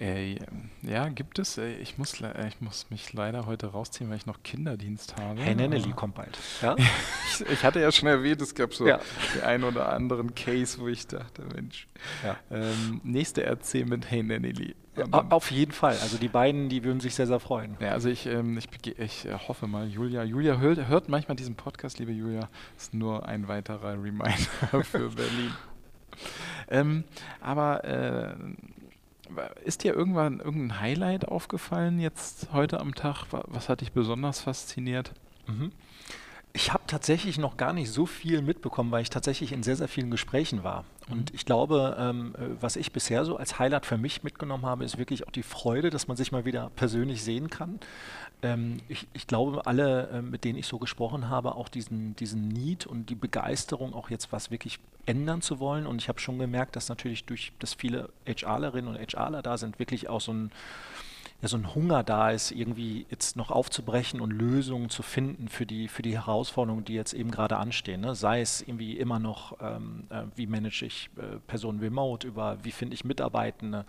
Äh, 0.00 0.36
ja, 0.82 1.08
gibt 1.08 1.38
es. 1.38 1.58
Äh, 1.58 1.74
ich 1.76 1.98
muss, 1.98 2.14
ich 2.14 2.60
muss 2.60 2.90
mich 2.90 3.12
leider 3.12 3.46
heute 3.46 3.68
rausziehen, 3.68 4.10
weil 4.10 4.16
ich 4.16 4.26
noch 4.26 4.42
Kinderdienst 4.42 5.16
habe. 5.16 5.40
Hey 5.40 5.54
Nenneli 5.54 5.92
kommt 5.92 6.14
bald. 6.14 6.36
Ja? 6.62 6.76
ich, 6.76 7.40
ich, 7.48 7.64
hatte 7.64 7.80
ja 7.80 7.92
schon 7.92 8.08
erwähnt, 8.08 8.40
es 8.40 8.54
gab 8.54 8.74
so 8.74 8.86
ja. 8.86 9.00
den 9.34 9.42
einen 9.42 9.64
oder 9.64 9.92
anderen 9.92 10.34
Case, 10.34 10.78
wo 10.78 10.88
ich 10.88 11.06
dachte, 11.06 11.42
Mensch, 11.54 11.86
ja. 12.24 12.36
ähm, 12.50 13.00
nächste 13.04 13.44
RC 13.44 13.86
mit 13.86 14.10
Hey 14.10 14.22
Nenneli. 14.22 14.74
Ja, 14.96 15.06
auf 15.30 15.50
jeden 15.50 15.72
Fall. 15.72 15.96
Also 16.02 16.18
die 16.18 16.28
beiden, 16.28 16.68
die 16.68 16.84
würden 16.84 17.00
sich 17.00 17.14
sehr, 17.14 17.26
sehr 17.26 17.40
freuen. 17.40 17.76
Ja, 17.80 17.90
also 17.90 18.08
ich, 18.08 18.26
ähm, 18.26 18.56
ich, 18.58 18.68
ich 18.98 19.26
äh, 19.26 19.32
hoffe 19.32 19.66
mal, 19.66 19.88
Julia. 19.88 20.22
Julia 20.22 20.58
hört, 20.58 20.86
hört 20.88 21.08
manchmal 21.08 21.36
diesen 21.36 21.56
Podcast, 21.56 21.98
liebe 21.98 22.12
Julia. 22.12 22.48
Ist 22.76 22.94
nur 22.94 23.26
ein 23.26 23.48
weiterer 23.48 23.92
Reminder 23.92 24.28
für 24.84 25.10
Berlin. 25.10 25.52
ähm, 26.68 27.04
aber 27.40 27.84
äh, 27.84 28.34
ist 29.64 29.84
dir 29.84 29.94
irgendwann 29.94 30.40
irgendein 30.40 30.80
Highlight 30.80 31.28
aufgefallen 31.28 31.98
jetzt 32.00 32.48
heute 32.52 32.80
am 32.80 32.94
Tag? 32.94 33.26
Was 33.30 33.68
hat 33.68 33.80
dich 33.80 33.92
besonders 33.92 34.40
fasziniert? 34.40 35.12
Mhm. 35.46 35.72
Ich 36.56 36.72
habe 36.72 36.84
tatsächlich 36.86 37.36
noch 37.36 37.56
gar 37.56 37.72
nicht 37.72 37.90
so 37.90 38.06
viel 38.06 38.40
mitbekommen, 38.40 38.92
weil 38.92 39.02
ich 39.02 39.10
tatsächlich 39.10 39.50
in 39.50 39.64
sehr, 39.64 39.74
sehr 39.74 39.88
vielen 39.88 40.12
Gesprächen 40.12 40.62
war. 40.62 40.84
Und 41.10 41.32
mhm. 41.32 41.34
ich 41.34 41.44
glaube, 41.44 41.96
ähm, 41.98 42.32
äh, 42.38 42.62
was 42.62 42.76
ich 42.76 42.92
bisher 42.92 43.24
so 43.24 43.36
als 43.36 43.58
Highlight 43.58 43.84
für 43.84 43.98
mich 43.98 44.22
mitgenommen 44.22 44.64
habe, 44.64 44.84
ist 44.84 44.96
wirklich 44.96 45.26
auch 45.26 45.32
die 45.32 45.42
Freude, 45.42 45.90
dass 45.90 46.06
man 46.06 46.16
sich 46.16 46.30
mal 46.30 46.44
wieder 46.44 46.70
persönlich 46.76 47.24
sehen 47.24 47.50
kann. 47.50 47.80
Ähm, 48.42 48.78
ich, 48.86 49.08
ich, 49.14 49.26
glaube, 49.26 49.66
alle, 49.66 50.08
äh, 50.10 50.22
mit 50.22 50.44
denen 50.44 50.56
ich 50.56 50.68
so 50.68 50.78
gesprochen 50.78 51.28
habe, 51.28 51.56
auch 51.56 51.68
diesen, 51.68 52.14
diesen 52.14 52.46
Need 52.46 52.86
und 52.86 53.10
die 53.10 53.16
Begeisterung, 53.16 53.92
auch 53.92 54.08
jetzt 54.08 54.30
was 54.30 54.52
wirklich 54.52 54.78
ändern 55.06 55.42
zu 55.42 55.58
wollen. 55.58 55.88
Und 55.88 56.00
ich 56.00 56.08
habe 56.08 56.20
schon 56.20 56.38
gemerkt, 56.38 56.76
dass 56.76 56.88
natürlich 56.88 57.24
durch, 57.24 57.52
dass 57.58 57.74
viele 57.74 58.10
HRlerinnen 58.26 58.94
und 58.94 59.12
HRler 59.12 59.42
da 59.42 59.58
sind, 59.58 59.80
wirklich 59.80 60.08
auch 60.08 60.20
so 60.20 60.32
ein 60.32 60.52
ja, 61.42 61.48
so 61.48 61.56
ein 61.56 61.74
Hunger 61.74 62.02
da 62.02 62.30
ist, 62.30 62.52
irgendwie 62.52 63.06
jetzt 63.10 63.36
noch 63.36 63.50
aufzubrechen 63.50 64.20
und 64.20 64.30
Lösungen 64.30 64.88
zu 64.88 65.02
finden 65.02 65.48
für 65.48 65.66
die, 65.66 65.88
für 65.88 66.00
die 66.00 66.14
Herausforderungen, 66.14 66.84
die 66.84 66.94
jetzt 66.94 67.12
eben 67.12 67.30
gerade 67.30 67.58
anstehen. 67.58 68.00
Ne? 68.00 68.14
Sei 68.14 68.40
es 68.40 68.62
irgendwie 68.62 68.96
immer 68.96 69.18
noch, 69.18 69.58
ähm, 69.60 70.04
äh, 70.08 70.22
wie 70.36 70.46
manage 70.46 70.86
ich 70.86 71.10
äh, 71.18 71.38
Personen 71.46 71.80
remote, 71.80 72.26
über 72.26 72.58
wie 72.62 72.70
finde 72.70 72.94
ich 72.94 73.04
Mitarbeitende, 73.04 73.84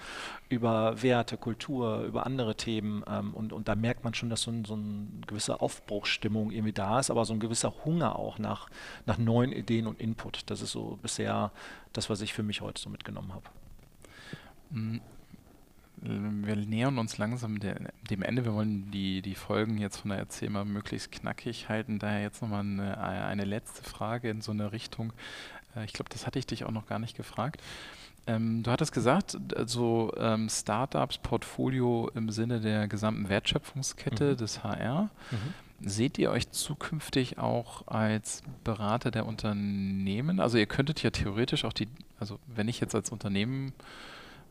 über 0.50 1.02
Werte, 1.02 1.38
Kultur, 1.38 2.02
über 2.02 2.26
andere 2.26 2.56
Themen. 2.56 3.04
Ähm, 3.08 3.34
und, 3.34 3.54
und 3.54 3.68
da 3.68 3.76
merkt 3.76 4.04
man 4.04 4.14
schon, 4.14 4.30
dass 4.30 4.42
so, 4.42 4.52
ein, 4.52 4.66
so 4.66 4.74
eine 4.74 5.08
gewisse 5.26 5.62
Aufbruchsstimmung 5.62 6.52
irgendwie 6.52 6.74
da 6.74 7.00
ist, 7.00 7.10
aber 7.10 7.24
so 7.24 7.34
ein 7.34 7.40
gewisser 7.40 7.74
Hunger 7.86 8.20
auch 8.20 8.38
nach, 8.38 8.70
nach 9.06 9.18
neuen 9.18 9.54
Ideen 9.54 9.88
und 9.88 10.02
Input. 10.02 10.50
Das 10.50 10.62
ist 10.62 10.72
so 10.72 11.00
bisher 11.02 11.52
das, 11.94 12.10
was 12.10 12.20
ich 12.20 12.34
für 12.34 12.44
mich 12.44 12.60
heute 12.60 12.82
so 12.82 12.90
mitgenommen 12.90 13.34
habe. 13.34 13.46
Mhm 16.08 16.36
wir 16.46 16.56
nähern 16.56 16.98
uns 16.98 17.18
langsam 17.18 17.60
der, 17.60 17.80
dem 18.10 18.22
Ende. 18.22 18.46
Wir 18.46 18.54
wollen 18.54 18.92
die, 18.92 19.22
die 19.22 19.36
Folgen 19.36 19.78
jetzt 19.78 19.98
von 19.98 20.10
der 20.10 20.20
Erzähl 20.20 20.50
mal 20.50 20.66
möglichst 20.66 21.12
knackig 21.12 21.70
halten. 21.70 22.00
Daher 22.00 22.22
jetzt 22.22 22.42
nochmal 22.42 22.62
eine, 22.62 22.98
eine 23.00 23.46
letzte 23.46 23.84
Frage 23.84 24.30
in 24.30 24.42
so 24.42 24.52
eine 24.52 24.72
Richtung. 24.72 25.14
Äh, 25.76 25.86
ich 25.86 25.94
glaube, 25.94 26.10
das 26.10 26.26
hatte 26.26 26.40
ich 26.40 26.46
dich 26.46 26.66
auch 26.66 26.72
noch 26.72 26.88
gar 26.88 27.00
nicht 27.00 27.18
gefragt. 27.18 27.62
Ähm, 28.28 28.64
du 28.64 28.72
hattest 28.72 28.92
gesagt, 28.92 29.38
also 29.56 30.12
ähm, 30.18 30.50
Startups, 30.50 31.20
Portfolio 31.20 32.10
im 32.16 32.30
Sinne 32.30 32.60
der 32.60 32.88
gesamten 32.88 33.30
Wertschöpfungskette 33.30 34.32
mhm. 34.32 34.38
des 34.38 34.64
HR. 34.64 35.10
Mhm. 35.32 35.88
Seht 35.88 36.18
ihr 36.18 36.32
euch 36.32 36.50
zukünftig 36.52 37.38
auch 37.38 37.86
als 37.88 38.44
Berater 38.64 39.12
der 39.12 39.26
Unternehmen? 39.26 40.40
Also 40.40 40.58
ihr 40.58 40.66
könntet 40.66 41.04
ja 41.04 41.10
theoretisch 41.10 41.66
auch 41.66 41.74
die, 41.74 41.90
also 42.18 42.40
wenn 42.48 42.70
ich 42.70 42.80
jetzt 42.80 42.96
als 42.96 43.12
Unternehmen 43.12 43.74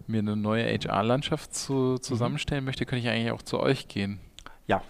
mir 0.07 0.18
eine 0.18 0.37
neue 0.37 0.64
HR-Landschaft 0.64 1.54
zu, 1.54 1.98
zusammenstellen 1.98 2.64
mhm. 2.64 2.66
möchte, 2.66 2.87
könnte 2.87 3.07
ich 3.07 3.12
eigentlich 3.12 3.33
auch 3.33 3.42
zu 3.42 3.61
euch 3.61 3.88
gehen. 3.88 4.20
Ja, 4.66 4.83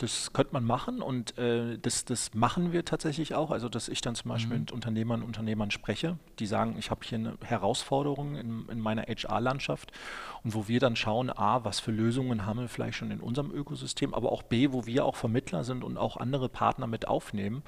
das 0.00 0.32
könnte 0.32 0.54
man 0.54 0.64
machen 0.64 1.02
und 1.02 1.36
äh, 1.36 1.78
das, 1.78 2.06
das 2.06 2.32
machen 2.32 2.72
wir 2.72 2.86
tatsächlich 2.86 3.34
auch. 3.34 3.50
Also, 3.50 3.68
dass 3.68 3.88
ich 3.88 4.00
dann 4.00 4.14
zum 4.14 4.30
Beispiel 4.30 4.54
mhm. 4.54 4.60
mit 4.62 4.72
Unternehmern 4.72 5.20
und 5.20 5.26
Unternehmern 5.26 5.70
spreche, 5.70 6.18
die 6.38 6.46
sagen, 6.46 6.76
ich 6.78 6.90
habe 6.90 7.00
hier 7.04 7.18
eine 7.18 7.36
Herausforderung 7.44 8.34
in, 8.36 8.66
in 8.70 8.80
meiner 8.80 9.02
HR-Landschaft 9.02 9.92
und 10.42 10.54
wo 10.54 10.68
wir 10.68 10.80
dann 10.80 10.96
schauen, 10.96 11.30
A, 11.30 11.64
was 11.64 11.80
für 11.80 11.90
Lösungen 11.90 12.46
haben 12.46 12.60
wir 12.60 12.68
vielleicht 12.68 12.96
schon 12.96 13.10
in 13.10 13.20
unserem 13.20 13.50
Ökosystem, 13.50 14.14
aber 14.14 14.32
auch 14.32 14.42
B, 14.42 14.72
wo 14.72 14.86
wir 14.86 15.04
auch 15.04 15.16
Vermittler 15.16 15.64
sind 15.64 15.84
und 15.84 15.98
auch 15.98 16.16
andere 16.16 16.48
Partner 16.48 16.86
mit 16.86 17.06
aufnehmen, 17.06 17.62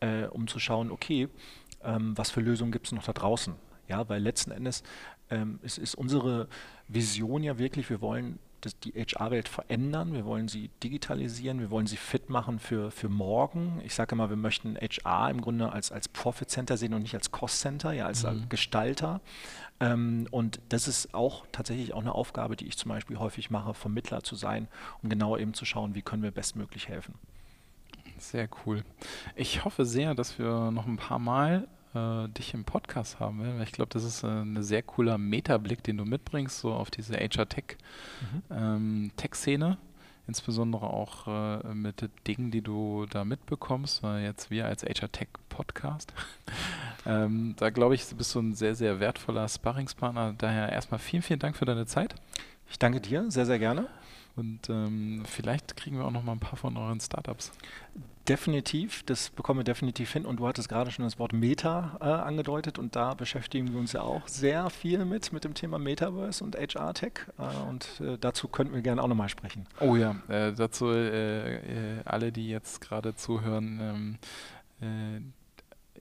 äh, 0.00 0.24
um 0.24 0.48
zu 0.48 0.58
schauen, 0.58 0.90
okay, 0.90 1.28
ähm, 1.82 2.12
was 2.16 2.30
für 2.30 2.42
Lösungen 2.42 2.72
gibt 2.72 2.86
es 2.86 2.92
noch 2.92 3.04
da 3.04 3.14
draußen. 3.14 3.54
Ja, 3.90 4.08
weil 4.08 4.22
letzten 4.22 4.52
Endes 4.52 4.84
ähm, 5.30 5.58
es 5.62 5.78
ist 5.78 5.96
unsere 5.96 6.48
Vision 6.86 7.42
ja 7.42 7.58
wirklich, 7.58 7.90
wir 7.90 8.00
wollen 8.00 8.38
das, 8.60 8.78
die 8.78 8.92
HR-Welt 8.92 9.48
verändern, 9.48 10.12
wir 10.12 10.24
wollen 10.24 10.46
sie 10.46 10.70
digitalisieren, 10.82 11.58
wir 11.60 11.70
wollen 11.70 11.86
sie 11.86 11.96
fit 11.96 12.30
machen 12.30 12.58
für, 12.58 12.90
für 12.90 13.08
morgen. 13.08 13.80
Ich 13.84 13.94
sage 13.94 14.14
immer, 14.14 14.28
wir 14.28 14.36
möchten 14.36 14.76
HR 14.76 15.30
im 15.30 15.40
Grunde 15.40 15.72
als, 15.72 15.90
als 15.90 16.08
Profit 16.08 16.50
Center 16.50 16.76
sehen 16.76 16.94
und 16.94 17.02
nicht 17.02 17.14
als 17.14 17.32
Cost 17.32 17.60
Center, 17.60 17.92
ja, 17.92 18.06
als 18.06 18.22
mhm. 18.22 18.48
Gestalter. 18.48 19.20
Ähm, 19.80 20.28
und 20.30 20.60
das 20.68 20.86
ist 20.86 21.14
auch 21.14 21.46
tatsächlich 21.50 21.94
auch 21.94 22.02
eine 22.02 22.14
Aufgabe, 22.14 22.54
die 22.54 22.66
ich 22.66 22.76
zum 22.76 22.90
Beispiel 22.90 23.18
häufig 23.18 23.50
mache, 23.50 23.74
Vermittler 23.74 24.22
zu 24.22 24.36
sein, 24.36 24.68
um 25.02 25.08
genau 25.08 25.36
eben 25.36 25.54
zu 25.54 25.64
schauen, 25.64 25.96
wie 25.96 26.02
können 26.02 26.22
wir 26.22 26.30
bestmöglich 26.30 26.88
helfen. 26.88 27.14
Sehr 28.18 28.48
cool. 28.66 28.84
Ich 29.34 29.64
hoffe 29.64 29.86
sehr, 29.86 30.14
dass 30.14 30.38
wir 30.38 30.70
noch 30.70 30.86
ein 30.86 30.98
paar 30.98 31.18
Mal 31.18 31.66
äh, 31.94 32.28
dich 32.28 32.54
im 32.54 32.64
Podcast 32.64 33.20
haben 33.20 33.42
will. 33.42 33.60
Ich 33.62 33.72
glaube, 33.72 33.90
das 33.92 34.04
ist 34.04 34.22
äh, 34.22 34.26
ein 34.26 34.62
sehr 34.62 34.82
cooler 34.82 35.18
Metablick, 35.18 35.82
den 35.82 35.96
du 35.96 36.04
mitbringst, 36.04 36.58
so 36.58 36.72
auf 36.72 36.90
diese 36.90 37.14
HR-Tech, 37.14 37.76
mhm. 38.50 39.12
ähm. 39.20 39.76
Insbesondere 40.26 40.86
auch 40.86 41.26
äh, 41.26 41.74
mit 41.74 42.08
Dingen, 42.28 42.52
die 42.52 42.62
du 42.62 43.06
da 43.10 43.24
mitbekommst, 43.24 44.04
weil 44.04 44.22
jetzt 44.22 44.48
wir 44.48 44.66
als 44.66 44.84
HR-Tech-Podcast. 44.84 46.12
ähm, 47.06 47.54
da 47.56 47.70
glaube 47.70 47.96
ich, 47.96 48.06
bist 48.14 48.32
du 48.36 48.40
ein 48.40 48.54
sehr, 48.54 48.76
sehr 48.76 49.00
wertvoller 49.00 49.48
Sparringspartner. 49.48 50.34
Daher 50.38 50.70
erstmal 50.70 51.00
vielen, 51.00 51.22
vielen 51.22 51.40
Dank 51.40 51.56
für 51.56 51.64
deine 51.64 51.86
Zeit. 51.86 52.14
Ich 52.70 52.78
danke 52.78 53.00
dir, 53.00 53.28
sehr, 53.28 53.46
sehr 53.46 53.58
gerne. 53.58 53.88
Und 54.40 54.70
ähm, 54.70 55.22
vielleicht 55.26 55.76
kriegen 55.76 55.98
wir 55.98 56.06
auch 56.06 56.10
noch 56.10 56.24
mal 56.24 56.32
ein 56.32 56.40
paar 56.40 56.56
von 56.56 56.76
euren 56.76 56.98
Startups. 56.98 57.52
Definitiv, 58.26 59.02
das 59.04 59.30
bekommen 59.30 59.60
wir 59.60 59.64
definitiv 59.64 60.12
hin. 60.12 60.24
Und 60.24 60.40
du 60.40 60.48
hattest 60.48 60.68
gerade 60.68 60.90
schon 60.90 61.04
das 61.04 61.18
Wort 61.18 61.32
Meta 61.32 61.98
äh, 62.00 62.04
angedeutet 62.04 62.78
und 62.78 62.96
da 62.96 63.14
beschäftigen 63.14 63.72
wir 63.72 63.78
uns 63.78 63.92
ja 63.92 64.02
auch 64.02 64.26
sehr 64.28 64.70
viel 64.70 65.04
mit, 65.04 65.32
mit 65.32 65.44
dem 65.44 65.54
Thema 65.54 65.78
Metaverse 65.78 66.42
und 66.42 66.56
HR-Tech. 66.56 67.12
Äh, 67.38 67.68
und 67.68 68.00
äh, 68.00 68.16
dazu 68.18 68.48
könnten 68.48 68.74
wir 68.74 68.82
gerne 68.82 69.02
auch 69.02 69.08
nochmal 69.08 69.28
sprechen. 69.28 69.66
Oh 69.80 69.96
ja, 69.96 70.16
äh, 70.28 70.52
dazu 70.52 70.90
äh, 70.90 71.56
äh, 71.56 72.02
alle, 72.04 72.32
die 72.32 72.48
jetzt 72.48 72.80
gerade 72.80 73.14
zuhören, 73.14 74.18
ähm, 74.80 75.32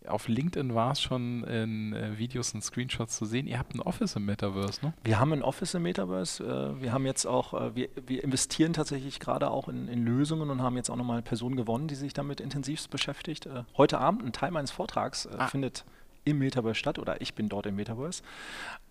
auf 0.08 0.28
LinkedIn 0.28 0.74
war 0.76 0.92
es 0.92 1.02
schon 1.02 1.44
in 1.44 1.94
äh, 1.94 2.18
Videos 2.18 2.54
und 2.54 2.64
Screenshots 2.64 3.18
zu 3.18 3.26
sehen. 3.26 3.48
Ihr 3.48 3.60
habt 3.60 3.76
ein 3.76 3.82
Office 3.82 4.16
im 4.16 4.26
Metaverse, 4.26 4.86
ne? 4.86 4.94
Wir 5.04 5.20
haben 5.20 5.34
ein 5.34 5.44
Office 5.44 5.74
im 5.74 5.84
Metaverse. 5.84 6.44
Äh, 6.44 6.82
wir 6.82 6.94
haben 6.94 7.06
jetzt 7.06 7.26
auch, 7.26 7.54
äh, 7.54 7.76
wir, 7.76 7.90
wir, 8.08 8.24
investieren 8.24 8.74
tatsächlich 8.74 9.20
gerade 9.20 9.52
auch 9.52 9.68
in, 9.68 9.88
in, 9.88 10.06
Lösungen 10.06 10.50
und 10.50 10.62
haben 10.62 10.78
jetzt 10.78 10.90
auch 10.90 10.96
nochmal 10.96 11.18
eine 11.18 11.24
Person 11.24 11.56
gewonnen, 11.56 11.88
die 11.88 11.96
sich 11.96 12.14
damit 12.14 12.40
intensiv 12.40 12.88
beschäftigt. 12.90 13.46
Äh, 13.46 13.64
heute 13.78 14.00
Abend 14.00 14.24
ein 14.24 14.32
Teil 14.32 14.52
meines 14.52 14.72
Vortrags 14.72 15.26
äh, 15.26 15.30
ah. 15.38 15.48
findet 15.48 15.86
im 16.24 16.40
Metaverse 16.40 16.76
statt 16.76 17.00
oder 17.00 17.22
ich 17.22 17.34
bin 17.34 17.50
dort 17.50 17.66
im 17.66 17.76
Metaverse. 17.76 18.24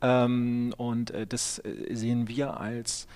Ähm, 0.02 0.74
und 0.76 1.10
äh, 1.10 1.26
das 1.26 1.62
sehen 1.90 2.28
wir 2.28 2.58
als 2.58 3.06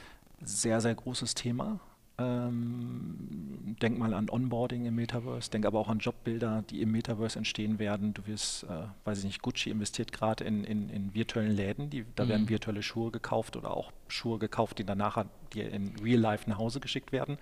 sehr, 0.42 0.81
sehr 0.81 0.94
großes 0.94 1.35
Thema 1.35 1.81
Ähm, 2.18 3.77
denk 3.81 3.98
mal 3.98 4.12
an 4.12 4.29
Onboarding 4.29 4.85
im 4.87 4.94
Metaverse, 4.96 5.51
denk 5.51 5.64
aber 5.64 5.79
auch 5.79 5.88
an 5.88 5.98
Jobbilder, 5.98 6.62
die 6.68 6.83
im 6.83 6.92
Metaverse 6.92 7.38
entstehen 7.38 7.79
werden. 7.79 8.12
Du 8.12 8.27
wirst, 8.27 8.64
äh, 8.64 8.85
weiß 9.05 9.18
ich 9.20 9.25
nicht, 9.25 9.42
Gucci 9.42 9.70
investiert 9.70 10.12
gerade 10.12 10.44
in, 10.44 10.62
in, 10.64 10.90
in, 10.90 11.14
virtuellen 11.14 11.53
Läden, 11.53 11.90
die, 11.90 12.05
da 12.14 12.25
mhm. 12.25 12.29
werden 12.29 12.48
virtuelle 12.48 12.83
Schuhe 12.83 13.11
gekauft 13.11 13.57
oder 13.57 13.75
auch 13.75 13.92
Schuhe 14.09 14.38
gekauft, 14.38 14.79
die 14.79 14.85
danach 14.85 15.25
dir 15.55 15.70
in 15.70 15.94
Real 16.03 16.20
Life 16.20 16.48
nach 16.48 16.59
Hause 16.59 16.81
geschickt 16.81 17.12
werden, 17.12 17.38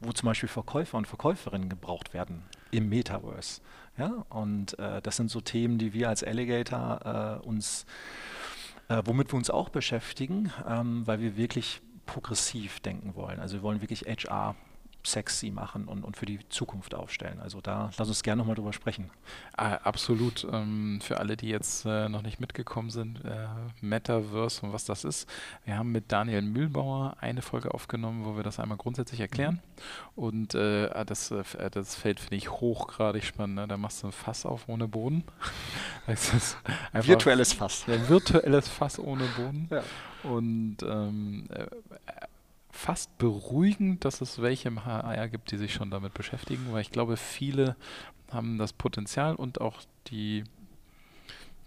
wo 0.00 0.12
zum 0.12 0.26
Beispiel 0.26 0.48
Verkäufer 0.48 0.98
und 0.98 1.06
Verkäuferinnen 1.06 1.68
gebraucht 1.68 2.12
werden 2.12 2.42
im 2.70 2.88
Metaverse. 2.88 3.60
Ja? 3.96 4.24
Und 4.28 4.78
äh, 4.78 5.00
das 5.02 5.16
sind 5.16 5.30
so 5.30 5.40
Themen, 5.40 5.78
die 5.78 5.94
wir 5.94 6.08
als 6.08 6.22
Alligator 6.22 7.40
äh, 7.42 7.46
uns, 7.46 7.86
äh, 8.88 9.02
womit 9.04 9.32
wir 9.32 9.36
uns 9.36 9.50
auch 9.50 9.68
beschäftigen, 9.68 10.52
ähm, 10.68 11.06
weil 11.06 11.20
wir 11.20 11.36
wirklich 11.36 11.80
progressiv 12.06 12.80
denken 12.80 13.14
wollen. 13.14 13.40
Also 13.40 13.56
wir 13.56 13.62
wollen 13.62 13.80
wirklich 13.80 14.02
HR 14.02 14.54
sexy 15.04 15.50
machen 15.50 15.86
und, 15.86 16.04
und 16.04 16.16
für 16.16 16.26
die 16.26 16.38
Zukunft 16.48 16.94
aufstellen. 16.94 17.40
Also 17.40 17.60
da 17.60 17.90
lass 17.96 18.08
uns 18.08 18.22
gerne 18.22 18.40
nochmal 18.40 18.54
drüber 18.54 18.72
sprechen. 18.72 19.10
Ah, 19.56 19.74
absolut. 19.74 20.46
Ähm, 20.50 21.00
für 21.02 21.18
alle, 21.18 21.36
die 21.36 21.48
jetzt 21.48 21.84
äh, 21.86 22.08
noch 22.08 22.22
nicht 22.22 22.40
mitgekommen 22.40 22.90
sind, 22.90 23.24
äh, 23.24 23.46
Metaverse 23.80 24.64
und 24.64 24.72
was 24.72 24.84
das 24.84 25.04
ist. 25.04 25.28
Wir 25.64 25.76
haben 25.76 25.92
mit 25.92 26.12
Daniel 26.12 26.42
Mühlbauer 26.42 27.16
eine 27.20 27.42
Folge 27.42 27.74
aufgenommen, 27.74 28.24
wo 28.24 28.36
wir 28.36 28.42
das 28.42 28.60
einmal 28.60 28.78
grundsätzlich 28.78 29.20
erklären. 29.20 29.60
Mhm. 30.16 30.22
Und 30.22 30.54
äh, 30.54 30.88
ah, 30.92 31.04
das, 31.04 31.30
äh, 31.30 31.70
das 31.70 31.94
Feld 31.94 32.20
finde 32.20 32.36
ich 32.36 32.50
hochgradig 32.50 33.24
spannend. 33.24 33.56
Ne? 33.56 33.68
Da 33.68 33.76
machst 33.76 34.02
du 34.02 34.08
ein 34.08 34.12
Fass 34.12 34.46
auf 34.46 34.68
ohne 34.68 34.88
Boden. 34.88 35.24
virtuelles 36.92 37.52
Fass. 37.52 37.84
Ja, 37.86 38.08
virtuelles 38.08 38.68
Fass 38.68 38.98
ohne 38.98 39.24
Boden. 39.36 39.68
Ja. 39.70 39.82
Und 40.22 40.78
ähm, 40.82 41.48
äh, 41.50 41.66
fast 42.72 43.16
beruhigend, 43.18 44.04
dass 44.04 44.20
es 44.20 44.40
welche 44.40 44.68
im 44.68 44.84
HR 44.84 45.28
gibt, 45.28 45.52
die 45.52 45.58
sich 45.58 45.74
schon 45.74 45.90
damit 45.90 46.14
beschäftigen, 46.14 46.72
weil 46.72 46.80
ich 46.80 46.90
glaube, 46.90 47.16
viele 47.16 47.76
haben 48.32 48.58
das 48.58 48.72
Potenzial 48.72 49.36
und 49.36 49.60
auch 49.60 49.82
die 50.08 50.44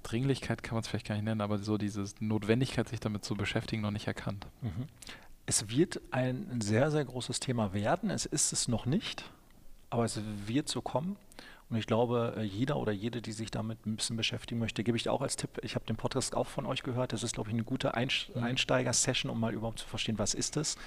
Dringlichkeit 0.04 0.63
kann 0.63 0.76
man 0.76 0.82
es 0.82 0.88
vielleicht 0.88 1.08
gar 1.08 1.15
nicht 1.15 1.24
nennen, 1.24 1.41
aber 1.41 1.60
so 1.60 1.78
diese 1.78 2.06
Notwendigkeit, 2.20 2.89
sich 2.89 3.00
damit 3.00 3.24
zu 3.24 3.36
beschäftigen, 3.36 3.82
noch 3.82 3.91
nicht 3.91 4.08
erkannt. 4.08 4.48
Mhm. 4.62 4.88
Es 5.46 5.70
wird 5.70 6.02
ein 6.12 6.60
sehr, 6.60 6.89
sehr 6.89 7.06
großes 7.06 7.39
Thema 7.39 7.74
werden. 7.74 8.10
Es 8.10 8.26
ist 8.26 8.52
es 8.52 8.68
noch 8.68 8.88
nicht, 8.88 9.30
aber 9.91 10.06
es 10.06 10.20
wird 10.48 10.68
so 10.70 10.82
kommen. 10.82 11.18
Und 11.69 11.78
ich 11.78 11.88
glaube, 11.88 12.36
äh, 12.38 12.43
jeder 12.43 12.78
oder 12.78 12.91
jede, 12.91 13.21
die 13.21 13.32
sich 13.32 13.49
damit 13.49 13.86
ein 13.86 13.95
bisschen 13.95 14.17
beschäftigen 14.17 14.60
möchte, 14.60 14.84
gebe 14.84 14.97
ich 14.97 15.10
auch 15.10 15.21
als 15.21 15.36
Tipp. 15.36 15.49
Ich 15.63 15.75
habe 15.75 15.86
den 15.86 15.95
Podcast 15.95 16.36
auch 16.36 16.47
von 16.47 16.65
euch 16.65 16.84
gehört. 16.84 17.12
Das 17.12 17.23
ist, 17.23 17.34
glaube 17.34 17.49
ich, 17.49 17.54
eine 17.54 17.63
gute 17.63 17.88
mhm. 17.88 18.43
Einsteiger-Session, 18.43 19.32
um 19.32 19.39
mal 19.39 19.54
überhaupt 19.54 19.80
zu 19.80 19.88
verstehen, 19.88 20.19
was 20.19 20.34
ist 20.34 20.58
es. 20.58 20.78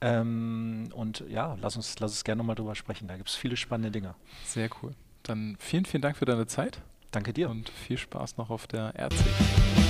Ähm, 0.00 0.90
und 0.94 1.24
ja, 1.28 1.56
lass 1.60 1.76
uns, 1.76 1.98
lass 1.98 2.12
uns 2.12 2.24
gerne 2.24 2.38
nochmal 2.38 2.56
drüber 2.56 2.74
sprechen. 2.74 3.08
Da 3.08 3.16
gibt 3.16 3.28
es 3.28 3.34
viele 3.34 3.56
spannende 3.56 3.90
Dinge. 3.90 4.14
Sehr 4.44 4.70
cool. 4.82 4.94
Dann 5.22 5.56
vielen, 5.58 5.84
vielen 5.84 6.02
Dank 6.02 6.16
für 6.16 6.24
deine 6.24 6.46
Zeit. 6.46 6.80
Danke 7.10 7.32
dir. 7.32 7.50
Und 7.50 7.68
viel 7.68 7.98
Spaß 7.98 8.38
noch 8.38 8.48
auf 8.48 8.66
der 8.66 8.94
RC. 8.96 9.81